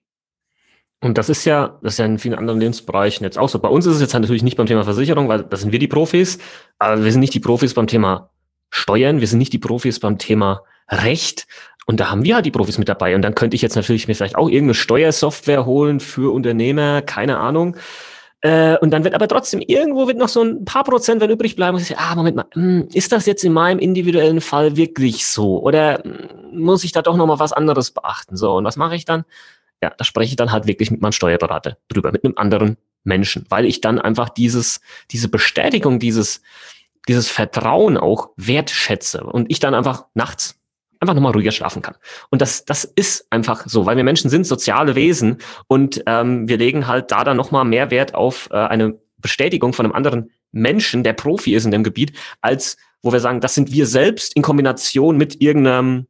Und 1.02 1.18
das 1.18 1.30
ist 1.30 1.46
ja, 1.46 1.80
das 1.82 1.94
ist 1.94 2.00
ja 2.00 2.06
in 2.06 2.20
vielen 2.20 2.36
anderen 2.36 2.60
Lebensbereichen 2.60 3.24
jetzt 3.24 3.38
auch 3.38 3.48
so. 3.48 3.60
Bei 3.60 3.70
uns 3.70 3.86
ist 3.86 3.96
es 3.96 4.02
jetzt 4.02 4.14
halt 4.14 4.24
natürlich 4.24 4.44
nicht 4.44 4.58
beim 4.58 4.68
Thema 4.68 4.84
Versicherung, 4.84 5.30
weil 5.30 5.44
das 5.44 5.62
sind 5.62 5.72
wir 5.72 5.80
die 5.80 5.88
Profis, 5.88 6.40
aber 6.78 7.04
wir 7.04 7.12
sind 7.12 7.22
nicht 7.22 7.34
die 7.34 7.40
Profis 7.40 7.74
beim 7.74 7.88
Thema 7.88 8.32
Steuern, 8.70 9.20
wir 9.22 9.28
sind 9.28 9.40
nicht 9.40 9.54
die 9.54 9.60
Profis 9.60 10.00
beim 10.00 10.18
Thema 10.18 10.64
Recht. 10.90 11.48
Und 11.86 12.00
da 12.00 12.12
haben 12.12 12.24
wir 12.24 12.36
halt 12.36 12.46
die 12.46 12.52
Profis 12.52 12.78
mit 12.78 12.90
dabei. 12.90 13.16
Und 13.16 13.22
dann 13.22 13.34
könnte 13.34 13.56
ich 13.56 13.62
jetzt 13.62 13.76
natürlich 13.76 14.08
mir 14.08 14.14
vielleicht 14.14 14.36
auch 14.36 14.48
irgendeine 14.48 14.76
Steuersoftware 14.76 15.66
holen 15.66 16.00
für 16.00 16.34
Unternehmer, 16.34 17.02
keine 17.02 17.40
Ahnung. 17.40 17.78
Äh, 18.42 18.78
und 18.78 18.92
dann 18.92 19.04
wird 19.04 19.16
aber 19.16 19.28
trotzdem 19.28 19.60
irgendwo 19.60 20.08
wird 20.08 20.18
noch 20.18 20.30
so 20.30 20.42
ein 20.42 20.64
paar 20.64 20.84
Prozent 20.84 21.20
wenn 21.20 21.30
übrig 21.30 21.56
bleiben. 21.56 21.76
Und 21.76 21.82
ich 21.82 21.90
sage, 21.90 22.02
ah, 22.02 22.16
Moment 22.16 22.36
mal, 22.36 22.46
hm, 22.54 22.88
ist 22.94 23.12
das 23.12 23.26
jetzt 23.26 23.44
in 23.44 23.54
meinem 23.54 23.80
individuellen 23.80 24.40
Fall 24.40 24.78
wirklich 24.78 25.26
so? 25.26 25.62
Oder 25.62 26.04
hm, 26.04 26.60
muss 26.60 26.84
ich 26.84 26.92
da 26.92 27.02
doch 27.02 27.18
noch 27.18 27.26
mal 27.26 27.40
was 27.40 27.54
anderes 27.54 27.92
beachten? 27.92 28.38
So, 28.38 28.56
und 28.56 28.66
was 28.66 28.78
mache 28.78 28.96
ich 28.96 29.06
dann? 29.06 29.26
Ja, 29.82 29.92
da 29.98 30.04
spreche 30.04 30.32
ich 30.32 30.36
dann 30.36 30.52
halt 30.52 30.68
wirklich 30.68 30.92
mit 30.92 31.02
meinem 31.02 31.12
Steuerberater 31.12 31.78
drüber, 31.88 32.12
mit 32.12 32.24
einem 32.26 32.38
anderen 32.38 32.78
Menschen, 33.04 33.46
weil 33.50 33.66
ich 33.66 33.82
dann 33.82 34.00
einfach 34.00 34.30
dieses, 34.30 34.82
diese 35.12 35.30
Bestätigung, 35.30 36.00
dieses, 36.00 36.42
dieses 37.08 37.30
Vertrauen 37.30 37.98
auch 37.98 38.30
wertschätze 38.36 39.24
und 39.24 39.50
ich 39.50 39.60
dann 39.60 39.74
einfach 39.74 40.06
nachts 40.14 40.56
einfach 41.00 41.16
nochmal 41.16 41.32
ruhiger 41.32 41.52
schlafen 41.52 41.82
kann. 41.82 41.96
Und 42.30 42.42
das, 42.42 42.66
das 42.66 42.84
ist 42.84 43.32
einfach 43.32 43.64
so, 43.68 43.86
weil 43.86 43.96
wir 43.96 44.04
Menschen 44.04 44.30
sind 44.30 44.46
soziale 44.46 44.96
Wesen 44.96 45.38
und 45.68 46.04
ähm, 46.06 46.50
wir 46.50 46.58
legen 46.58 46.88
halt 46.88 47.12
da 47.12 47.24
dann 47.24 47.38
nochmal 47.38 47.64
mehr 47.64 47.90
Wert 47.90 48.16
auf 48.16 48.50
äh, 48.52 48.58
eine 48.58 49.00
Bestätigung 49.18 49.72
von 49.72 49.86
einem 49.86 49.96
anderen 49.96 50.32
Menschen, 50.52 51.04
der 51.04 51.14
Profi 51.14 51.54
ist 51.56 51.66
in 51.66 51.72
dem 51.72 51.84
Gebiet, 51.84 52.14
als 52.42 52.78
wo 53.02 53.14
wir 53.14 53.20
sagen, 53.22 53.40
das 53.40 53.56
sind 53.56 53.72
wir 53.72 53.86
selbst 53.86 54.36
in 54.36 54.42
Kombination 54.42 55.18
mit 55.18 55.42
irgendeinem 55.42 56.08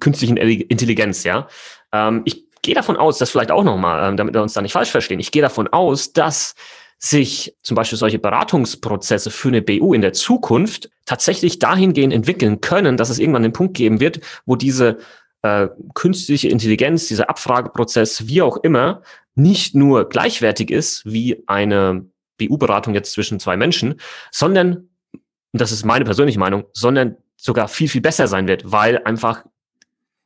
künstlichen 0.00 0.36
Intelligenz, 0.36 1.24
ja. 1.24 1.48
Ähm, 1.92 2.22
ich 2.24 2.46
gehe 2.62 2.74
davon 2.74 2.96
aus, 2.96 3.18
dass 3.18 3.30
vielleicht 3.30 3.50
auch 3.50 3.64
nochmal, 3.64 4.08
ähm, 4.08 4.16
damit 4.16 4.34
wir 4.34 4.42
uns 4.42 4.54
da 4.54 4.62
nicht 4.62 4.72
falsch 4.72 4.90
verstehen, 4.90 5.20
ich 5.20 5.32
gehe 5.32 5.42
davon 5.42 5.68
aus, 5.68 6.12
dass 6.12 6.54
sich 6.98 7.56
zum 7.62 7.74
Beispiel 7.74 7.98
solche 7.98 8.20
Beratungsprozesse 8.20 9.30
für 9.30 9.48
eine 9.48 9.60
BU 9.60 9.92
in 9.92 10.02
der 10.02 10.12
Zukunft 10.12 10.88
tatsächlich 11.04 11.58
dahingehend 11.58 12.14
entwickeln 12.14 12.60
können, 12.60 12.96
dass 12.96 13.10
es 13.10 13.18
irgendwann 13.18 13.42
den 13.42 13.52
Punkt 13.52 13.74
geben 13.74 13.98
wird, 13.98 14.20
wo 14.46 14.54
diese 14.54 14.98
äh, 15.42 15.68
künstliche 15.94 16.48
Intelligenz, 16.48 17.08
dieser 17.08 17.28
Abfrageprozess, 17.28 18.28
wie 18.28 18.40
auch 18.40 18.58
immer, 18.58 19.02
nicht 19.34 19.74
nur 19.74 20.08
gleichwertig 20.08 20.70
ist 20.70 21.04
wie 21.04 21.42
eine 21.48 22.06
BU-Beratung 22.38 22.94
jetzt 22.94 23.12
zwischen 23.12 23.40
zwei 23.40 23.56
Menschen, 23.56 23.96
sondern, 24.30 24.88
und 25.12 25.60
das 25.60 25.72
ist 25.72 25.84
meine 25.84 26.04
persönliche 26.04 26.38
Meinung, 26.38 26.64
sondern 26.72 27.16
sogar 27.36 27.66
viel, 27.66 27.88
viel 27.88 28.00
besser 28.00 28.28
sein 28.28 28.46
wird, 28.46 28.70
weil 28.70 28.98
einfach 29.04 29.44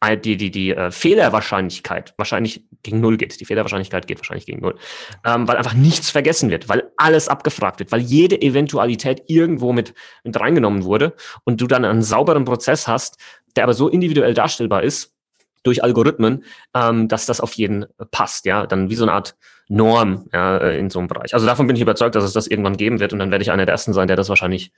die, 0.05 0.37
die, 0.37 0.51
die 0.51 0.71
äh, 0.71 0.91
Fehlerwahrscheinlichkeit 0.91 2.15
wahrscheinlich 2.17 2.65
gegen 2.83 3.01
Null 3.01 3.17
geht. 3.17 3.41
Die 3.41 3.45
Fehlerwahrscheinlichkeit 3.45 4.07
geht 4.07 4.19
wahrscheinlich 4.19 4.47
gegen 4.47 4.61
Null. 4.61 4.77
Ähm, 5.25 5.49
weil 5.49 5.57
einfach 5.57 5.75
nichts 5.75 6.11
vergessen 6.11 6.51
wird, 6.51 6.69
weil 6.69 6.91
alles 6.97 7.29
abgefragt 7.29 7.81
wird, 7.81 7.93
weil 7.93 8.01
jede 8.01 8.41
Eventualität 8.41 9.23
irgendwo 9.27 9.73
mit, 9.73 9.95
mit 10.23 10.39
reingenommen 10.39 10.85
wurde 10.85 11.15
und 11.45 11.61
du 11.61 11.67
dann 11.67 11.85
einen 11.85 12.03
sauberen 12.03 12.45
Prozess 12.45 12.87
hast, 12.87 13.19
der 13.57 13.65
aber 13.65 13.75
so 13.75 13.89
individuell 13.89 14.35
darstellbar 14.35 14.83
ist 14.83 15.15
durch 15.63 15.83
Algorithmen, 15.83 16.45
ähm, 16.75 17.09
dass 17.09 17.27
das 17.27 17.41
auf 17.41 17.55
jeden 17.55 17.87
passt. 18.11 18.45
Ja, 18.45 18.67
dann 18.67 18.91
wie 18.91 18.95
so 18.95 19.05
eine 19.05 19.13
Art 19.13 19.37
Norm 19.69 20.29
ja, 20.33 20.59
äh, 20.59 20.79
in 20.79 20.91
so 20.91 21.01
einem 21.01 21.09
Bereich. 21.09 21.35
Also 21.35 21.47
davon 21.47 21.67
bin 21.67 21.75
ich 21.75 21.83
überzeugt, 21.83 22.15
dass 22.15 22.25
es 22.25 22.33
das 22.33 22.47
irgendwann 22.47 22.77
geben 22.77 23.01
wird 23.01 23.13
und 23.13 23.19
dann 23.19 23.31
werde 23.31 23.43
ich 23.43 23.51
einer 23.51 23.67
der 23.67 23.73
Ersten 23.73 23.93
sein, 23.93 24.07
der 24.07 24.17
das 24.17 24.29
wahrscheinlich 24.29 24.73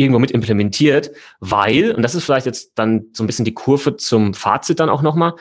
irgendwo 0.00 0.18
mit 0.18 0.30
implementiert, 0.30 1.10
weil, 1.40 1.92
und 1.92 2.02
das 2.02 2.14
ist 2.14 2.24
vielleicht 2.24 2.46
jetzt 2.46 2.72
dann 2.76 3.06
so 3.12 3.22
ein 3.22 3.26
bisschen 3.26 3.44
die 3.44 3.52
Kurve 3.52 3.96
zum 3.96 4.32
Fazit 4.32 4.80
dann 4.80 4.88
auch 4.88 5.02
nochmal, 5.02 5.34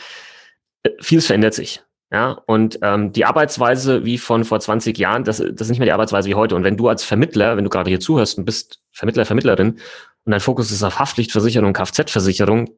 äh, 0.83 0.89
vieles 0.99 1.27
verändert 1.27 1.53
sich. 1.53 1.81
Ja, 2.11 2.41
und 2.47 2.79
ähm, 2.81 3.13
die 3.13 3.23
Arbeitsweise 3.23 4.03
wie 4.03 4.17
von 4.17 4.43
vor 4.43 4.59
20 4.59 4.97
Jahren, 4.97 5.23
das, 5.23 5.37
das 5.37 5.47
ist 5.47 5.69
nicht 5.69 5.77
mehr 5.77 5.85
die 5.85 5.91
Arbeitsweise 5.91 6.27
wie 6.27 6.35
heute. 6.35 6.55
Und 6.55 6.63
wenn 6.63 6.75
du 6.75 6.87
als 6.89 7.03
Vermittler, 7.03 7.55
wenn 7.55 7.63
du 7.63 7.69
gerade 7.69 7.89
hier 7.89 7.99
zuhörst 7.99 8.37
und 8.37 8.45
bist 8.45 8.81
Vermittler, 8.91 9.25
Vermittlerin 9.25 9.79
und 10.25 10.31
dein 10.31 10.39
Fokus 10.39 10.71
ist 10.71 10.83
auf 10.83 10.99
Haftpflichtversicherung, 10.99 11.71
Kfz-Versicherung, 11.71 12.71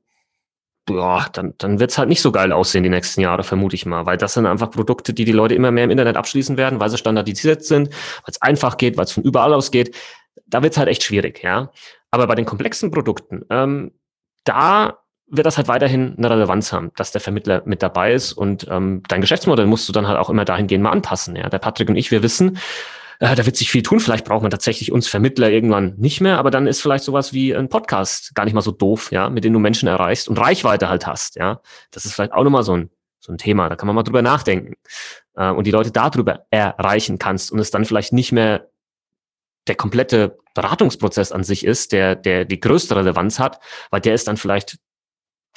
ja, 0.89 1.27
dann, 1.31 1.53
dann 1.59 1.79
wird's 1.79 1.97
halt 1.97 2.09
nicht 2.09 2.21
so 2.21 2.31
geil 2.31 2.51
aussehen 2.51 2.83
die 2.83 2.89
nächsten 2.89 3.21
Jahre, 3.21 3.43
vermute 3.43 3.75
ich 3.75 3.85
mal. 3.85 4.05
Weil 4.05 4.17
das 4.17 4.33
sind 4.33 4.45
einfach 4.45 4.69
Produkte, 4.69 5.13
die 5.13 5.25
die 5.25 5.31
Leute 5.31 5.55
immer 5.55 5.71
mehr 5.71 5.85
im 5.85 5.91
Internet 5.91 6.17
abschließen 6.17 6.57
werden, 6.57 6.79
weil 6.79 6.89
sie 6.89 6.97
standardisiert 6.97 7.63
sind, 7.63 7.89
weil 7.89 8.31
es 8.31 8.41
einfach 8.41 8.77
geht, 8.77 8.97
weil 8.97 9.05
es 9.05 9.13
von 9.13 9.23
überall 9.23 9.53
aus 9.53 9.71
geht 9.71 9.95
da 10.51 10.61
wird 10.61 10.73
es 10.73 10.77
halt 10.77 10.89
echt 10.89 11.03
schwierig, 11.03 11.41
ja. 11.43 11.71
Aber 12.11 12.27
bei 12.27 12.35
den 12.35 12.45
komplexen 12.45 12.91
Produkten, 12.91 13.43
ähm, 13.49 13.91
da 14.43 14.99
wird 15.27 15.45
das 15.45 15.57
halt 15.57 15.67
weiterhin 15.67 16.15
eine 16.17 16.29
Relevanz 16.29 16.73
haben, 16.73 16.91
dass 16.97 17.11
der 17.11 17.21
Vermittler 17.21 17.63
mit 17.65 17.81
dabei 17.81 18.13
ist 18.13 18.33
und 18.33 18.67
ähm, 18.69 19.01
dein 19.07 19.21
Geschäftsmodell 19.21 19.65
musst 19.65 19.87
du 19.87 19.93
dann 19.93 20.07
halt 20.07 20.17
auch 20.17 20.29
immer 20.29 20.45
dahingehend 20.45 20.83
mal 20.83 20.91
anpassen. 20.91 21.35
Ja, 21.37 21.49
der 21.49 21.59
Patrick 21.59 21.89
und 21.89 21.95
ich, 21.95 22.11
wir 22.11 22.21
wissen, 22.21 22.57
äh, 23.19 23.33
da 23.33 23.45
wird 23.45 23.55
sich 23.55 23.71
viel 23.71 23.81
tun. 23.81 24.01
Vielleicht 24.01 24.25
braucht 24.25 24.41
man 24.41 24.51
tatsächlich 24.51 24.91
uns 24.91 25.07
Vermittler 25.07 25.49
irgendwann 25.49 25.95
nicht 25.97 26.19
mehr, 26.19 26.37
aber 26.37 26.51
dann 26.51 26.67
ist 26.67 26.81
vielleicht 26.81 27.05
sowas 27.05 27.31
wie 27.31 27.55
ein 27.55 27.69
Podcast 27.69 28.35
gar 28.35 28.43
nicht 28.43 28.53
mal 28.53 28.61
so 28.61 28.71
doof, 28.71 29.11
ja, 29.13 29.29
mit 29.29 29.45
dem 29.45 29.53
du 29.53 29.59
Menschen 29.59 29.87
erreichst 29.87 30.27
und 30.27 30.37
Reichweite 30.37 30.89
halt 30.89 31.07
hast. 31.07 31.37
Ja, 31.37 31.61
das 31.91 32.03
ist 32.03 32.13
vielleicht 32.13 32.33
auch 32.33 32.43
nochmal 32.43 32.63
so 32.63 32.75
ein 32.75 32.89
so 33.21 33.31
ein 33.31 33.37
Thema. 33.37 33.69
Da 33.69 33.75
kann 33.75 33.87
man 33.87 33.95
mal 33.95 34.03
drüber 34.03 34.23
nachdenken 34.23 34.73
äh, 35.35 35.51
und 35.51 35.65
die 35.65 35.71
Leute 35.71 35.91
darüber 35.91 36.45
erreichen 36.49 37.19
kannst 37.19 37.51
und 37.51 37.59
es 37.59 37.71
dann 37.71 37.85
vielleicht 37.85 38.13
nicht 38.13 38.31
mehr 38.31 38.70
der 39.67 39.75
komplette 39.75 40.37
Beratungsprozess 40.53 41.31
an 41.31 41.43
sich 41.43 41.65
ist, 41.65 41.91
der, 41.91 42.15
der 42.15 42.45
die 42.45 42.59
größte 42.59 42.95
Relevanz 42.95 43.39
hat, 43.39 43.59
weil 43.89 44.01
der 44.01 44.15
ist 44.15 44.27
dann 44.27 44.37
vielleicht 44.37 44.77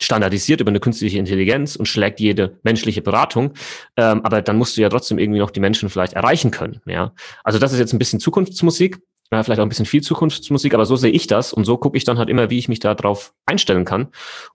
standardisiert 0.01 0.61
über 0.61 0.71
eine 0.71 0.81
künstliche 0.81 1.19
Intelligenz 1.19 1.77
und 1.77 1.87
schlägt 1.87 2.21
jede 2.21 2.59
menschliche 2.63 3.01
Beratung. 3.01 3.55
Ähm, 3.97 4.25
aber 4.25 4.43
dann 4.43 4.57
musst 4.57 4.77
du 4.77 4.81
ja 4.81 4.89
trotzdem 4.89 5.19
irgendwie 5.19 5.39
noch 5.39 5.51
die 5.51 5.61
Menschen 5.61 5.89
vielleicht 5.89 6.15
erreichen 6.15 6.51
können. 6.51 6.81
Ja, 6.87 7.13
also 7.45 7.59
das 7.59 7.73
ist 7.73 7.79
jetzt 7.79 7.93
ein 7.93 7.99
bisschen 7.99 8.21
Zukunftsmusik 8.21 8.99
ja, 9.35 9.43
vielleicht 9.43 9.61
auch 9.61 9.65
ein 9.65 9.69
bisschen 9.69 9.87
viel 9.87 10.03
Zukunftsmusik, 10.03 10.75
aber 10.75 10.87
so 10.87 10.97
sehe 10.97 11.11
ich 11.11 11.27
das 11.27 11.53
und 11.53 11.65
so 11.65 11.77
gucke 11.77 11.97
ich 11.97 12.05
dann 12.05 12.19
halt 12.19 12.29
immer, 12.29 12.51
wie 12.51 12.59
ich 12.59 12.69
mich 12.69 12.81
da 12.81 12.95
drauf 12.95 13.35
einstellen 13.47 13.85
kann 13.85 14.09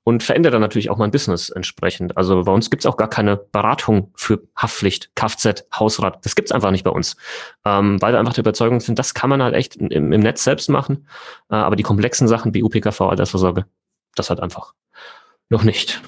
und 0.03 0.23
verändere 0.23 0.53
dann 0.53 0.61
natürlich 0.61 0.89
auch 0.89 0.97
mein 0.97 1.11
Business 1.11 1.49
entsprechend. 1.49 2.17
Also 2.17 2.43
bei 2.43 2.51
uns 2.51 2.69
gibt's 2.69 2.85
auch 2.85 2.97
gar 2.97 3.09
keine 3.09 3.37
Beratung 3.37 4.11
für 4.15 4.41
Haftpflicht, 4.55 5.15
Kfz, 5.15 5.65
Hausrat. 5.73 6.25
Das 6.25 6.35
gibt's 6.35 6.51
einfach 6.51 6.71
nicht 6.71 6.83
bei 6.83 6.91
uns, 6.91 7.17
ähm, 7.65 8.01
weil 8.01 8.13
wir 8.13 8.19
einfach 8.19 8.33
der 8.33 8.43
Überzeugung 8.43 8.79
sind, 8.79 8.99
das 8.99 9.13
kann 9.13 9.29
man 9.29 9.41
halt 9.41 9.55
echt 9.55 9.75
im, 9.75 10.11
im 10.11 10.21
Netz 10.21 10.43
selbst 10.43 10.69
machen, 10.69 11.07
äh, 11.49 11.55
aber 11.55 11.75
die 11.75 11.83
komplexen 11.83 12.27
Sachen 12.27 12.53
wie 12.53 12.63
UPKV, 12.63 13.01
Altersvorsorge, 13.01 13.65
das 14.15 14.29
halt 14.29 14.39
einfach 14.39 14.73
noch 15.49 15.63
nicht. 15.63 16.01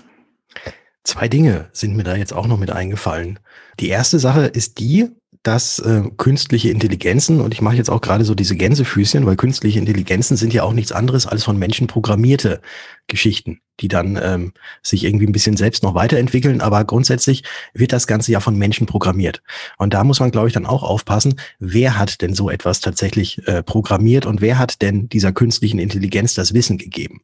Zwei 1.04 1.28
Dinge 1.28 1.70
sind 1.72 1.96
mir 1.96 2.04
da 2.04 2.16
jetzt 2.16 2.34
auch 2.34 2.48
noch 2.48 2.58
mit 2.58 2.72
eingefallen. 2.72 3.40
Die 3.80 3.90
erste 3.90 4.20
Sache 4.20 4.46
ist 4.46 4.80
die, 4.80 5.10
dass 5.44 5.80
äh, 5.80 6.04
künstliche 6.18 6.70
Intelligenzen, 6.70 7.42
und 7.42 7.54
ich 7.54 7.62
mache 7.62 7.76
jetzt 7.76 7.90
auch 7.90 8.02
gerade 8.02 8.26
so 8.26 8.36
diese 8.36 8.56
Gänsefüßchen, 8.56 9.26
weil 9.26 9.36
künstliche 9.36 9.80
Intelligenzen 9.80 10.38
sind 10.38 10.54
ja 10.54 10.64
auch 10.64 10.74
nichts 10.74 10.92
anderes 10.92 11.26
als 11.26 11.44
von 11.44 11.58
Menschen 11.58 11.88
programmierte 11.88 12.62
Geschichten, 13.08 13.62
die 13.80 13.88
dann 13.88 14.20
ähm, 14.22 14.54
sich 14.84 15.04
irgendwie 15.04 15.26
ein 15.26 15.32
bisschen 15.32 15.58
selbst 15.58 15.82
noch 15.82 15.96
weiterentwickeln, 15.96 16.62
aber 16.62 16.86
grundsätzlich 16.86 17.44
wird 17.74 17.92
das 17.92 18.06
Ganze 18.06 18.32
ja 18.32 18.40
von 18.40 18.56
Menschen 18.56 18.86
programmiert. 18.86 19.42
Und 19.78 19.96
da 19.96 20.04
muss 20.04 20.20
man, 20.20 20.30
glaube 20.30 20.48
ich, 20.48 20.54
dann 20.54 20.68
auch 20.68 20.84
aufpassen, 20.84 21.40
wer 21.58 21.98
hat 21.98 22.22
denn 22.22 22.36
so 22.36 22.52
etwas 22.52 22.80
tatsächlich 22.80 23.46
äh, 23.48 23.64
programmiert 23.64 24.28
und 24.28 24.42
wer 24.42 24.60
hat 24.60 24.82
denn 24.84 25.10
dieser 25.10 25.32
künstlichen 25.32 25.80
Intelligenz 25.80 26.36
das 26.36 26.54
Wissen 26.54 26.78
gegeben. 26.78 27.22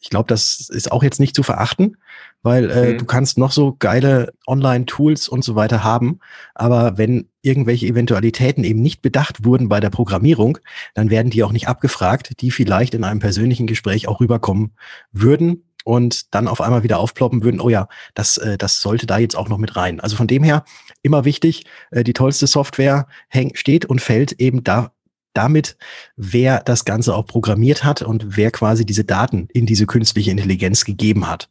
Ich 0.00 0.10
glaube, 0.10 0.28
das 0.28 0.68
ist 0.70 0.90
auch 0.92 1.02
jetzt 1.02 1.20
nicht 1.20 1.34
zu 1.34 1.42
verachten, 1.42 1.96
weil 2.42 2.70
äh, 2.70 2.92
mhm. 2.92 2.98
du 2.98 3.04
kannst 3.04 3.38
noch 3.38 3.52
so 3.52 3.76
geile 3.78 4.32
Online-Tools 4.46 5.28
und 5.28 5.44
so 5.44 5.54
weiter 5.54 5.84
haben, 5.84 6.20
aber 6.54 6.98
wenn 6.98 7.28
irgendwelche 7.42 7.86
Eventualitäten 7.86 8.64
eben 8.64 8.82
nicht 8.82 9.02
bedacht 9.02 9.44
wurden 9.44 9.68
bei 9.68 9.80
der 9.80 9.90
Programmierung, 9.90 10.58
dann 10.94 11.10
werden 11.10 11.30
die 11.30 11.42
auch 11.42 11.52
nicht 11.52 11.68
abgefragt, 11.68 12.40
die 12.40 12.50
vielleicht 12.50 12.94
in 12.94 13.04
einem 13.04 13.20
persönlichen 13.20 13.66
Gespräch 13.66 14.08
auch 14.08 14.20
rüberkommen 14.20 14.72
würden 15.12 15.64
und 15.84 16.34
dann 16.34 16.48
auf 16.48 16.60
einmal 16.60 16.82
wieder 16.82 16.98
aufploppen 16.98 17.42
würden, 17.42 17.60
oh 17.60 17.68
ja, 17.68 17.88
das, 18.14 18.36
äh, 18.36 18.58
das 18.58 18.80
sollte 18.80 19.06
da 19.06 19.18
jetzt 19.18 19.36
auch 19.36 19.48
noch 19.48 19.58
mit 19.58 19.76
rein. 19.76 20.00
Also 20.00 20.16
von 20.16 20.26
dem 20.26 20.42
her 20.42 20.64
immer 21.02 21.24
wichtig, 21.24 21.64
äh, 21.90 22.04
die 22.04 22.12
tollste 22.12 22.46
Software 22.46 23.06
häng, 23.28 23.54
steht 23.54 23.86
und 23.86 24.00
fällt 24.00 24.32
eben 24.32 24.62
da 24.64 24.92
damit, 25.32 25.76
wer 26.16 26.60
das 26.60 26.84
Ganze 26.84 27.14
auch 27.14 27.26
programmiert 27.26 27.84
hat 27.84 28.02
und 28.02 28.36
wer 28.36 28.50
quasi 28.50 28.84
diese 28.84 29.04
Daten 29.04 29.48
in 29.52 29.66
diese 29.66 29.86
künstliche 29.86 30.30
Intelligenz 30.30 30.84
gegeben 30.84 31.28
hat. 31.28 31.48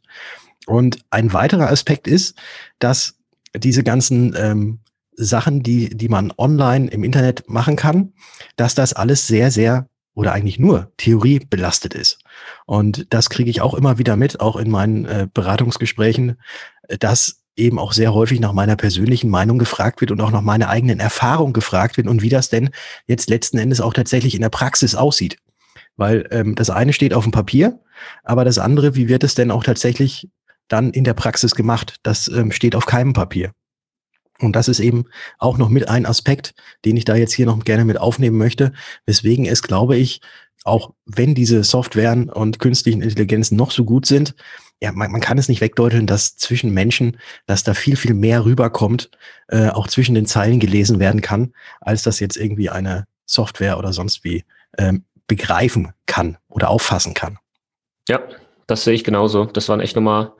Und 0.66 0.98
ein 1.10 1.32
weiterer 1.32 1.70
Aspekt 1.70 2.06
ist, 2.06 2.36
dass 2.78 3.16
diese 3.56 3.82
ganzen 3.82 4.34
ähm, 4.36 4.80
Sachen, 5.16 5.62
die, 5.62 5.90
die 5.90 6.08
man 6.08 6.32
online 6.36 6.90
im 6.90 7.04
Internet 7.04 7.48
machen 7.48 7.76
kann, 7.76 8.12
dass 8.56 8.74
das 8.74 8.92
alles 8.92 9.26
sehr, 9.26 9.50
sehr 9.50 9.88
oder 10.14 10.32
eigentlich 10.32 10.58
nur 10.58 10.92
Theorie 10.96 11.38
belastet 11.38 11.94
ist. 11.94 12.18
Und 12.66 13.06
das 13.10 13.30
kriege 13.30 13.50
ich 13.50 13.60
auch 13.60 13.74
immer 13.74 13.98
wieder 13.98 14.16
mit, 14.16 14.40
auch 14.40 14.56
in 14.56 14.70
meinen 14.70 15.04
äh, 15.04 15.28
Beratungsgesprächen, 15.32 16.38
dass 16.98 17.39
eben 17.56 17.78
auch 17.78 17.92
sehr 17.92 18.14
häufig 18.14 18.40
nach 18.40 18.52
meiner 18.52 18.76
persönlichen 18.76 19.30
Meinung 19.30 19.58
gefragt 19.58 20.00
wird 20.00 20.10
und 20.10 20.20
auch 20.20 20.30
nach 20.30 20.40
meiner 20.40 20.68
eigenen 20.68 21.00
Erfahrung 21.00 21.52
gefragt 21.52 21.96
wird 21.96 22.06
und 22.06 22.22
wie 22.22 22.28
das 22.28 22.48
denn 22.48 22.70
jetzt 23.06 23.28
letzten 23.28 23.58
Endes 23.58 23.80
auch 23.80 23.92
tatsächlich 23.92 24.34
in 24.34 24.42
der 24.42 24.48
Praxis 24.48 24.94
aussieht. 24.94 25.36
Weil 25.96 26.26
ähm, 26.30 26.54
das 26.54 26.70
eine 26.70 26.92
steht 26.92 27.12
auf 27.12 27.24
dem 27.24 27.32
Papier, 27.32 27.80
aber 28.24 28.44
das 28.44 28.58
andere, 28.58 28.94
wie 28.94 29.08
wird 29.08 29.24
es 29.24 29.34
denn 29.34 29.50
auch 29.50 29.64
tatsächlich 29.64 30.28
dann 30.68 30.90
in 30.90 31.04
der 31.04 31.14
Praxis 31.14 31.54
gemacht? 31.54 31.96
Das 32.02 32.28
ähm, 32.28 32.52
steht 32.52 32.74
auf 32.74 32.86
keinem 32.86 33.12
Papier. 33.12 33.52
Und 34.38 34.56
das 34.56 34.68
ist 34.68 34.80
eben 34.80 35.04
auch 35.38 35.58
noch 35.58 35.68
mit 35.68 35.88
ein 35.88 36.06
Aspekt, 36.06 36.54
den 36.84 36.96
ich 36.96 37.04
da 37.04 37.14
jetzt 37.14 37.34
hier 37.34 37.46
noch 37.46 37.62
gerne 37.64 37.84
mit 37.84 37.98
aufnehmen 37.98 38.38
möchte, 38.38 38.72
weswegen 39.04 39.44
es, 39.44 39.62
glaube 39.62 39.96
ich, 39.96 40.20
auch 40.64 40.92
wenn 41.04 41.34
diese 41.34 41.64
Softwaren 41.64 42.28
und 42.30 42.58
künstlichen 42.58 43.02
Intelligenzen 43.02 43.56
noch 43.56 43.70
so 43.70 43.84
gut 43.84 44.06
sind, 44.06 44.34
ja, 44.80 44.92
man, 44.92 45.12
man 45.12 45.20
kann 45.20 45.38
es 45.38 45.48
nicht 45.48 45.60
wegdeuteln, 45.60 46.06
dass 46.06 46.36
zwischen 46.36 46.72
Menschen, 46.72 47.18
dass 47.46 47.62
da 47.62 47.74
viel, 47.74 47.96
viel 47.96 48.14
mehr 48.14 48.44
rüberkommt, 48.44 49.10
äh, 49.48 49.68
auch 49.68 49.88
zwischen 49.88 50.14
den 50.14 50.26
Zeilen 50.26 50.58
gelesen 50.58 50.98
werden 50.98 51.20
kann, 51.20 51.52
als 51.80 52.02
das 52.02 52.18
jetzt 52.20 52.36
irgendwie 52.36 52.70
eine 52.70 53.06
Software 53.26 53.78
oder 53.78 53.92
sonst 53.92 54.24
wie 54.24 54.44
ähm, 54.78 55.04
begreifen 55.26 55.92
kann 56.06 56.38
oder 56.48 56.70
auffassen 56.70 57.14
kann. 57.14 57.38
Ja, 58.08 58.20
das 58.66 58.84
sehe 58.84 58.94
ich 58.94 59.04
genauso. 59.04 59.44
Das 59.44 59.68
waren 59.68 59.80
echt 59.80 59.96
nochmal 59.96 60.32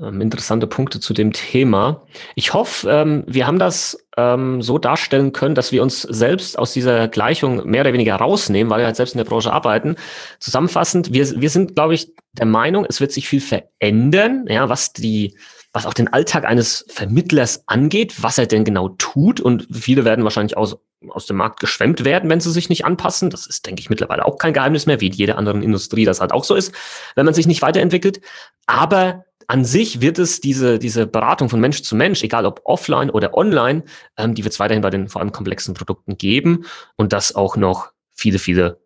interessante 0.00 0.66
Punkte 0.66 1.00
zu 1.00 1.12
dem 1.12 1.32
Thema. 1.32 2.06
Ich 2.34 2.54
hoffe, 2.54 2.88
ähm, 2.90 3.24
wir 3.26 3.46
haben 3.46 3.58
das 3.58 4.06
ähm, 4.16 4.62
so 4.62 4.78
darstellen 4.78 5.32
können, 5.32 5.54
dass 5.54 5.72
wir 5.72 5.82
uns 5.82 6.02
selbst 6.02 6.58
aus 6.58 6.72
dieser 6.72 7.08
Gleichung 7.08 7.68
mehr 7.68 7.82
oder 7.82 7.92
weniger 7.92 8.16
rausnehmen, 8.16 8.70
weil 8.70 8.80
wir 8.80 8.86
halt 8.86 8.96
selbst 8.96 9.14
in 9.14 9.18
der 9.18 9.24
Branche 9.24 9.52
arbeiten. 9.52 9.96
Zusammenfassend, 10.38 11.12
wir, 11.12 11.40
wir 11.40 11.50
sind, 11.50 11.74
glaube 11.74 11.94
ich, 11.94 12.12
der 12.32 12.46
Meinung, 12.46 12.86
es 12.88 13.00
wird 13.00 13.12
sich 13.12 13.28
viel 13.28 13.40
verändern, 13.40 14.46
ja, 14.48 14.68
was 14.68 14.92
die 14.92 15.36
was 15.72 15.86
auch 15.86 15.94
den 15.94 16.12
Alltag 16.12 16.44
eines 16.44 16.84
Vermittlers 16.88 17.62
angeht, 17.66 18.22
was 18.22 18.38
er 18.38 18.46
denn 18.46 18.64
genau 18.64 18.88
tut. 18.98 19.40
Und 19.40 19.68
viele 19.70 20.04
werden 20.04 20.24
wahrscheinlich 20.24 20.56
aus, 20.56 20.76
aus 21.08 21.26
dem 21.26 21.36
Markt 21.36 21.60
geschwemmt 21.60 22.04
werden, 22.04 22.28
wenn 22.28 22.40
sie 22.40 22.50
sich 22.50 22.68
nicht 22.68 22.84
anpassen. 22.84 23.30
Das 23.30 23.46
ist, 23.46 23.66
denke 23.66 23.80
ich, 23.80 23.88
mittlerweile 23.88 24.24
auch 24.24 24.38
kein 24.38 24.52
Geheimnis 24.52 24.86
mehr, 24.86 25.00
wie 25.00 25.06
in 25.06 25.12
jeder 25.12 25.38
anderen 25.38 25.62
Industrie 25.62 26.04
das 26.04 26.20
halt 26.20 26.32
auch 26.32 26.42
so 26.42 26.56
ist, 26.56 26.74
wenn 27.14 27.24
man 27.24 27.34
sich 27.34 27.46
nicht 27.46 27.62
weiterentwickelt. 27.62 28.20
Aber 28.66 29.24
an 29.50 29.64
sich 29.64 30.00
wird 30.00 30.20
es 30.20 30.40
diese, 30.40 30.78
diese 30.78 31.08
Beratung 31.08 31.48
von 31.48 31.58
Mensch 31.58 31.82
zu 31.82 31.96
Mensch, 31.96 32.22
egal 32.22 32.46
ob 32.46 32.60
offline 32.62 33.10
oder 33.10 33.36
online, 33.36 33.82
ähm, 34.16 34.36
die 34.36 34.44
wird 34.44 34.52
es 34.54 34.60
weiterhin 34.60 34.80
bei 34.80 34.90
den 34.90 35.08
vor 35.08 35.20
allem 35.20 35.32
komplexen 35.32 35.74
Produkten 35.74 36.16
geben 36.16 36.66
und 36.94 37.12
das 37.12 37.34
auch 37.34 37.56
noch 37.56 37.90
viele, 38.12 38.38
viele 38.38 38.78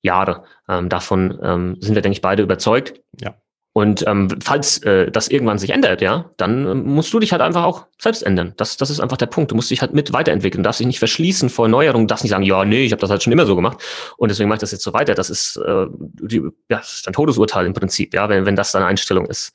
Jahre. 0.00 0.44
Ähm, 0.66 0.88
davon 0.88 1.38
ähm, 1.42 1.76
sind 1.80 1.94
wir, 1.94 2.00
denke 2.00 2.16
ich, 2.16 2.22
beide 2.22 2.42
überzeugt. 2.42 3.02
Ja. 3.20 3.34
Und 3.74 4.04
ähm, 4.08 4.28
falls 4.42 4.78
äh, 4.82 5.08
das 5.10 5.28
irgendwann 5.28 5.58
sich 5.58 5.70
ändert, 5.70 6.00
ja, 6.00 6.30
dann 6.36 6.66
ähm, 6.66 6.84
musst 6.84 7.12
du 7.12 7.20
dich 7.20 7.30
halt 7.30 7.42
einfach 7.42 7.62
auch 7.62 7.86
selbst 8.00 8.22
ändern. 8.22 8.54
Das, 8.56 8.76
das 8.76 8.90
ist 8.90 8.98
einfach 8.98 9.18
der 9.18 9.26
Punkt. 9.26 9.52
Du 9.52 9.54
musst 9.54 9.70
dich 9.70 9.82
halt 9.82 9.94
mit 9.94 10.12
weiterentwickeln. 10.12 10.64
Du 10.64 10.66
darfst 10.66 10.80
dich 10.80 10.86
nicht 10.88 10.98
verschließen 10.98 11.48
vor 11.48 11.68
Neuerungen. 11.68 12.08
Du 12.08 12.10
darfst 12.10 12.24
nicht 12.24 12.32
sagen, 12.32 12.42
ja, 12.42 12.64
nee, 12.64 12.84
ich 12.84 12.90
habe 12.90 13.00
das 13.00 13.10
halt 13.10 13.22
schon 13.22 13.32
immer 13.32 13.46
so 13.46 13.54
gemacht 13.54 13.80
und 14.16 14.30
deswegen 14.30 14.48
mache 14.48 14.56
ich 14.56 14.60
das 14.62 14.72
jetzt 14.72 14.82
so 14.82 14.94
weiter. 14.94 15.14
Das 15.14 15.30
ist, 15.30 15.58
äh, 15.58 15.86
die, 15.90 16.38
ja, 16.68 16.78
das 16.78 16.94
ist 16.94 17.06
ein 17.06 17.12
Todesurteil 17.12 17.66
im 17.66 17.72
Prinzip, 17.74 18.14
ja, 18.14 18.28
wenn, 18.28 18.46
wenn 18.46 18.56
das 18.56 18.72
deine 18.72 18.86
Einstellung 18.86 19.26
ist. 19.26 19.52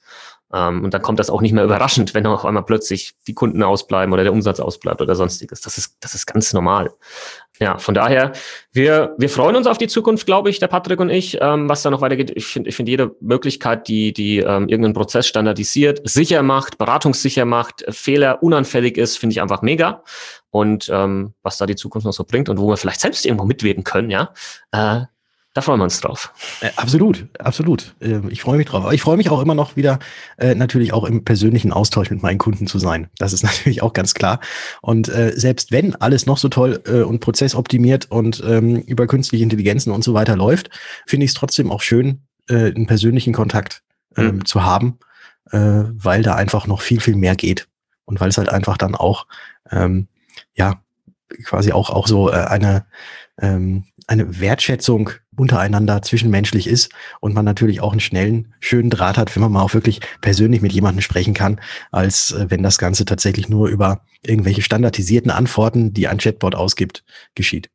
Ähm, 0.53 0.83
und 0.83 0.93
dann 0.93 1.01
kommt 1.01 1.19
das 1.19 1.29
auch 1.29 1.41
nicht 1.41 1.53
mehr 1.53 1.63
überraschend, 1.63 2.13
wenn 2.13 2.25
auf 2.27 2.45
einmal 2.45 2.63
plötzlich 2.63 3.13
die 3.27 3.33
Kunden 3.33 3.63
ausbleiben 3.63 4.13
oder 4.13 4.23
der 4.23 4.31
Umsatz 4.31 4.59
ausbleibt 4.59 5.01
oder 5.01 5.15
sonstiges. 5.15 5.61
Das 5.61 5.77
ist, 5.77 5.97
das 5.99 6.13
ist 6.13 6.27
ganz 6.27 6.53
normal. 6.53 6.91
Ja, 7.59 7.77
von 7.77 7.93
daher, 7.93 8.33
wir, 8.71 9.15
wir 9.17 9.29
freuen 9.29 9.55
uns 9.55 9.67
auf 9.67 9.77
die 9.77 9.87
Zukunft, 9.87 10.25
glaube 10.25 10.49
ich, 10.49 10.59
der 10.59 10.67
Patrick 10.67 10.99
und 10.99 11.09
ich, 11.09 11.37
ähm, 11.39 11.69
was 11.69 11.81
da 11.81 11.89
noch 11.89 12.01
weitergeht. 12.01 12.31
Ich 12.35 12.47
finde 12.47 12.69
ich 12.69 12.75
finde 12.75 12.91
jede 12.91 13.15
Möglichkeit, 13.19 13.87
die, 13.87 14.11
die 14.11 14.39
ähm, 14.39 14.67
irgendeinen 14.69 14.93
Prozess 14.93 15.27
standardisiert, 15.27 16.01
sicher 16.03 16.43
macht, 16.43 16.77
beratungssicher 16.77 17.45
macht, 17.45 17.85
Fehler 17.89 18.41
unanfällig 18.41 18.97
ist, 18.97 19.17
finde 19.17 19.33
ich 19.33 19.41
einfach 19.41 19.61
mega. 19.61 20.03
Und 20.49 20.89
ähm, 20.91 21.33
was 21.41 21.57
da 21.57 21.65
die 21.65 21.75
Zukunft 21.75 22.05
noch 22.05 22.13
so 22.13 22.23
bringt 22.23 22.49
und 22.49 22.59
wo 22.59 22.67
wir 22.67 22.77
vielleicht 22.77 23.01
selbst 23.01 23.25
irgendwo 23.25 23.45
mitwirken 23.45 23.83
können, 23.83 24.09
ja, 24.09 24.33
äh, 24.71 25.01
da 25.53 25.61
freuen 25.61 25.79
wir 25.79 25.83
uns 25.83 26.01
drauf. 26.01 26.33
Äh, 26.61 26.71
absolut, 26.77 27.27
absolut. 27.37 27.93
Äh, 27.99 28.21
ich 28.29 28.41
freue 28.41 28.57
mich 28.57 28.65
drauf. 28.65 28.83
Aber 28.83 28.93
ich 28.93 29.01
freue 29.01 29.17
mich 29.17 29.29
auch 29.29 29.41
immer 29.41 29.53
noch 29.53 29.75
wieder, 29.75 29.99
äh, 30.37 30.55
natürlich 30.55 30.93
auch 30.93 31.03
im 31.03 31.23
persönlichen 31.23 31.71
Austausch 31.71 32.09
mit 32.09 32.23
meinen 32.23 32.39
Kunden 32.39 32.65
zu 32.65 32.79
sein. 32.79 33.07
Das 33.17 33.33
ist 33.33 33.43
natürlich 33.43 33.83
auch 33.83 33.93
ganz 33.93 34.15
klar. 34.15 34.39
Und 34.81 35.09
äh, 35.09 35.33
selbst 35.35 35.71
wenn 35.71 35.95
alles 35.95 36.25
noch 36.25 36.39
so 36.39 36.49
toll 36.49 36.81
äh, 36.87 37.01
und 37.01 37.19
prozessoptimiert 37.19 38.09
und 38.09 38.43
ähm, 38.45 38.77
über 38.77 39.05
künstliche 39.05 39.43
Intelligenzen 39.43 39.91
und 39.91 40.03
so 40.03 40.15
weiter 40.15 40.35
läuft, 40.35 40.71
finde 41.05 41.25
ich 41.25 41.31
es 41.31 41.35
trotzdem 41.35 41.71
auch 41.71 41.81
schön, 41.81 42.23
äh, 42.49 42.73
einen 42.73 42.87
persönlichen 42.87 43.33
Kontakt 43.33 43.83
ähm, 44.17 44.37
mhm. 44.37 44.45
zu 44.45 44.63
haben, 44.63 44.97
äh, 45.51 45.59
weil 45.59 46.23
da 46.23 46.33
einfach 46.33 46.65
noch 46.65 46.81
viel, 46.81 46.99
viel 46.99 47.15
mehr 47.15 47.35
geht. 47.35 47.67
Und 48.05 48.19
weil 48.19 48.29
es 48.29 48.37
halt 48.39 48.49
einfach 48.49 48.77
dann 48.77 48.95
auch, 48.95 49.27
ähm, 49.71 50.07
ja, 50.55 50.81
quasi 51.45 51.71
auch, 51.71 51.91
auch 51.91 52.07
so 52.07 52.31
äh, 52.31 52.33
eine, 52.33 52.85
ähm, 53.39 53.85
eine 54.07 54.39
Wertschätzung 54.39 55.11
untereinander 55.35 56.01
zwischenmenschlich 56.01 56.67
ist 56.67 56.91
und 57.19 57.33
man 57.33 57.45
natürlich 57.45 57.81
auch 57.81 57.91
einen 57.91 57.99
schnellen, 57.99 58.53
schönen 58.59 58.89
Draht 58.89 59.17
hat, 59.17 59.35
wenn 59.35 59.41
man 59.41 59.51
mal 59.51 59.61
auch 59.61 59.73
wirklich 59.73 59.99
persönlich 60.21 60.61
mit 60.61 60.73
jemandem 60.73 61.01
sprechen 61.01 61.33
kann, 61.33 61.59
als 61.91 62.31
äh, 62.31 62.45
wenn 62.49 62.63
das 62.63 62.77
Ganze 62.77 63.05
tatsächlich 63.05 63.49
nur 63.49 63.67
über 63.67 64.01
irgendwelche 64.25 64.61
standardisierten 64.61 65.31
Antworten, 65.31 65.93
die 65.93 66.07
ein 66.07 66.17
Chatbot 66.17 66.55
ausgibt, 66.55 67.03
geschieht. 67.35 67.69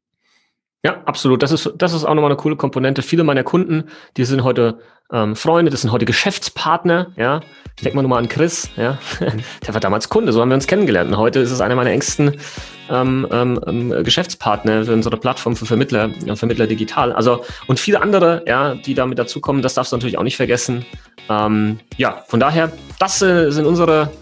Ja, 0.84 1.02
absolut. 1.06 1.42
Das 1.42 1.50
ist, 1.50 1.72
das 1.76 1.92
ist 1.92 2.04
auch 2.04 2.14
nochmal 2.14 2.30
eine 2.30 2.36
coole 2.36 2.56
Komponente. 2.56 3.02
Viele 3.02 3.24
meiner 3.24 3.42
Kunden, 3.42 3.84
die 4.16 4.24
sind 4.24 4.44
heute 4.44 4.78
ähm, 5.12 5.34
Freunde, 5.36 5.70
das 5.70 5.80
sind 5.80 5.90
heute 5.90 6.04
Geschäftspartner, 6.04 7.12
ja. 7.16 7.40
Ich 7.76 7.82
denke 7.82 7.96
mal 7.96 8.02
nur 8.02 8.10
mal 8.10 8.18
an 8.18 8.28
Chris, 8.28 8.70
ja. 8.76 8.98
Der 9.66 9.74
war 9.74 9.80
damals 9.80 10.08
Kunde, 10.08 10.32
so 10.32 10.40
haben 10.40 10.50
wir 10.50 10.54
uns 10.54 10.66
kennengelernt. 10.66 11.10
Und 11.10 11.16
heute 11.16 11.40
ist 11.40 11.50
es 11.50 11.60
einer 11.60 11.74
meiner 11.74 11.90
engsten 11.90 12.36
ähm, 12.90 13.26
ähm, 13.30 13.60
ähm 13.66 14.04
Geschäftspartner 14.04 14.84
für 14.84 14.92
unsere 14.92 15.16
Plattform 15.16 15.56
für 15.56 15.66
Vermittler, 15.66 16.10
ja, 16.24 16.36
Vermittler 16.36 16.66
digital. 16.66 17.12
Also, 17.12 17.44
und 17.66 17.80
viele 17.80 18.00
andere, 18.00 18.44
ja, 18.46 18.74
die 18.74 18.94
damit 18.94 19.18
dazukommen, 19.18 19.62
das 19.62 19.74
darfst 19.74 19.92
du 19.92 19.96
natürlich 19.96 20.18
auch 20.18 20.24
nicht 20.24 20.36
vergessen. 20.36 20.84
Ähm, 21.28 21.80
ja, 21.96 22.22
von 22.28 22.38
daher, 22.38 22.70
das 22.98 23.20
äh, 23.22 23.50
sind 23.50 23.66
unsere 23.66 24.12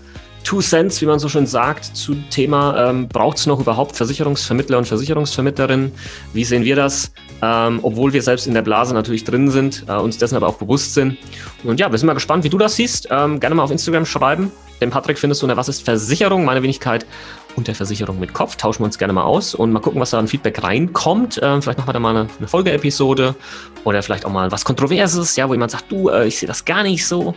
Two 0.46 0.60
Cents, 0.60 1.02
wie 1.02 1.06
man 1.06 1.18
so 1.18 1.28
schön 1.28 1.44
sagt, 1.44 1.84
zu 1.96 2.14
Thema, 2.30 2.90
ähm, 2.90 3.08
braucht 3.08 3.38
es 3.38 3.46
noch 3.46 3.58
überhaupt 3.58 3.96
Versicherungsvermittler 3.96 4.78
und 4.78 4.86
Versicherungsvermittlerinnen? 4.86 5.90
Wie 6.34 6.44
sehen 6.44 6.62
wir 6.62 6.76
das? 6.76 7.10
Ähm, 7.42 7.80
obwohl 7.82 8.12
wir 8.12 8.22
selbst 8.22 8.46
in 8.46 8.54
der 8.54 8.62
Blase 8.62 8.94
natürlich 8.94 9.24
drin 9.24 9.50
sind, 9.50 9.84
äh, 9.88 9.96
uns 9.96 10.18
dessen 10.18 10.36
aber 10.36 10.46
auch 10.46 10.54
bewusst 10.54 10.94
sind. 10.94 11.18
Und 11.64 11.80
ja, 11.80 11.90
wir 11.90 11.98
sind 11.98 12.06
mal 12.06 12.12
gespannt, 12.12 12.44
wie 12.44 12.48
du 12.48 12.58
das 12.58 12.76
siehst. 12.76 13.08
Ähm, 13.10 13.40
gerne 13.40 13.56
mal 13.56 13.64
auf 13.64 13.72
Instagram 13.72 14.06
schreiben. 14.06 14.52
Den 14.80 14.90
Patrick 14.90 15.18
findest 15.18 15.42
du 15.42 15.46
unter 15.46 15.56
Was 15.56 15.68
ist 15.68 15.84
Versicherung? 15.84 16.44
Meine 16.44 16.62
Wenigkeit 16.62 17.04
unter 17.56 17.74
Versicherung 17.74 18.20
mit 18.20 18.32
Kopf. 18.32 18.54
Tauschen 18.54 18.82
wir 18.82 18.86
uns 18.86 18.98
gerne 18.98 19.14
mal 19.14 19.24
aus 19.24 19.52
und 19.52 19.72
mal 19.72 19.80
gucken, 19.80 20.00
was 20.00 20.10
da 20.10 20.20
an 20.20 20.28
Feedback 20.28 20.62
reinkommt. 20.62 21.40
Ähm, 21.42 21.60
vielleicht 21.60 21.78
machen 21.78 21.88
wir 21.88 21.92
da 21.92 21.98
mal 21.98 22.10
eine, 22.10 22.28
eine 22.38 22.46
Folgeepisode 22.46 23.34
oder 23.82 24.00
vielleicht 24.00 24.24
auch 24.24 24.30
mal 24.30 24.52
was 24.52 24.64
Kontroverses, 24.64 25.34
ja, 25.34 25.48
wo 25.48 25.54
jemand 25.54 25.72
sagt, 25.72 25.90
du, 25.90 26.08
äh, 26.08 26.28
ich 26.28 26.38
sehe 26.38 26.46
das 26.46 26.64
gar 26.64 26.84
nicht 26.84 27.04
so. 27.04 27.34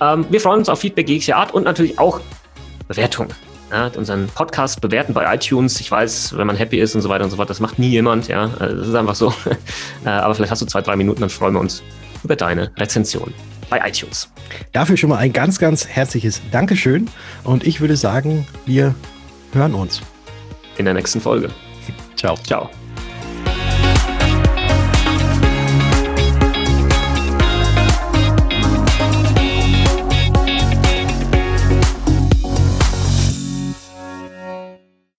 Ähm, 0.00 0.26
wir 0.30 0.40
freuen 0.40 0.60
uns 0.60 0.68
auf 0.68 0.78
Feedback 0.78 1.08
jeglicher 1.08 1.38
Art 1.38 1.52
und 1.52 1.64
natürlich 1.64 1.98
auch 1.98 2.20
Bewertung. 2.96 3.28
Ja, 3.70 3.90
unseren 3.96 4.26
Podcast 4.26 4.82
bewerten 4.82 5.14
bei 5.14 5.34
iTunes. 5.34 5.80
Ich 5.80 5.90
weiß, 5.90 6.36
wenn 6.36 6.46
man 6.46 6.56
happy 6.56 6.78
ist 6.78 6.94
und 6.94 7.00
so 7.00 7.08
weiter 7.08 7.24
und 7.24 7.30
so 7.30 7.36
fort, 7.36 7.48
das 7.48 7.58
macht 7.58 7.78
nie 7.78 7.88
jemand. 7.88 8.28
Ja, 8.28 8.46
äh, 8.60 8.74
das 8.74 8.88
ist 8.88 8.94
einfach 8.94 9.14
so. 9.14 9.32
Äh, 10.04 10.08
aber 10.08 10.34
vielleicht 10.34 10.50
hast 10.50 10.60
du 10.60 10.66
zwei, 10.66 10.80
drei 10.80 10.96
Minuten, 10.96 11.20
dann 11.20 11.30
freuen 11.30 11.54
wir 11.54 11.60
uns 11.60 11.80
über 12.24 12.34
deine 12.34 12.72
Rezension 12.76 13.32
bei 13.70 13.80
iTunes. 13.88 14.28
Dafür 14.72 14.96
schon 14.96 15.10
mal 15.10 15.18
ein 15.18 15.32
ganz, 15.32 15.60
ganz 15.60 15.86
herzliches 15.86 16.42
Dankeschön. 16.50 17.08
Und 17.44 17.64
ich 17.64 17.80
würde 17.80 17.96
sagen, 17.96 18.48
wir 18.66 18.96
hören 19.52 19.74
uns 19.74 20.02
in 20.78 20.84
der 20.84 20.94
nächsten 20.94 21.20
Folge. 21.20 21.50
Ciao. 22.16 22.36
Ciao. 22.36 22.81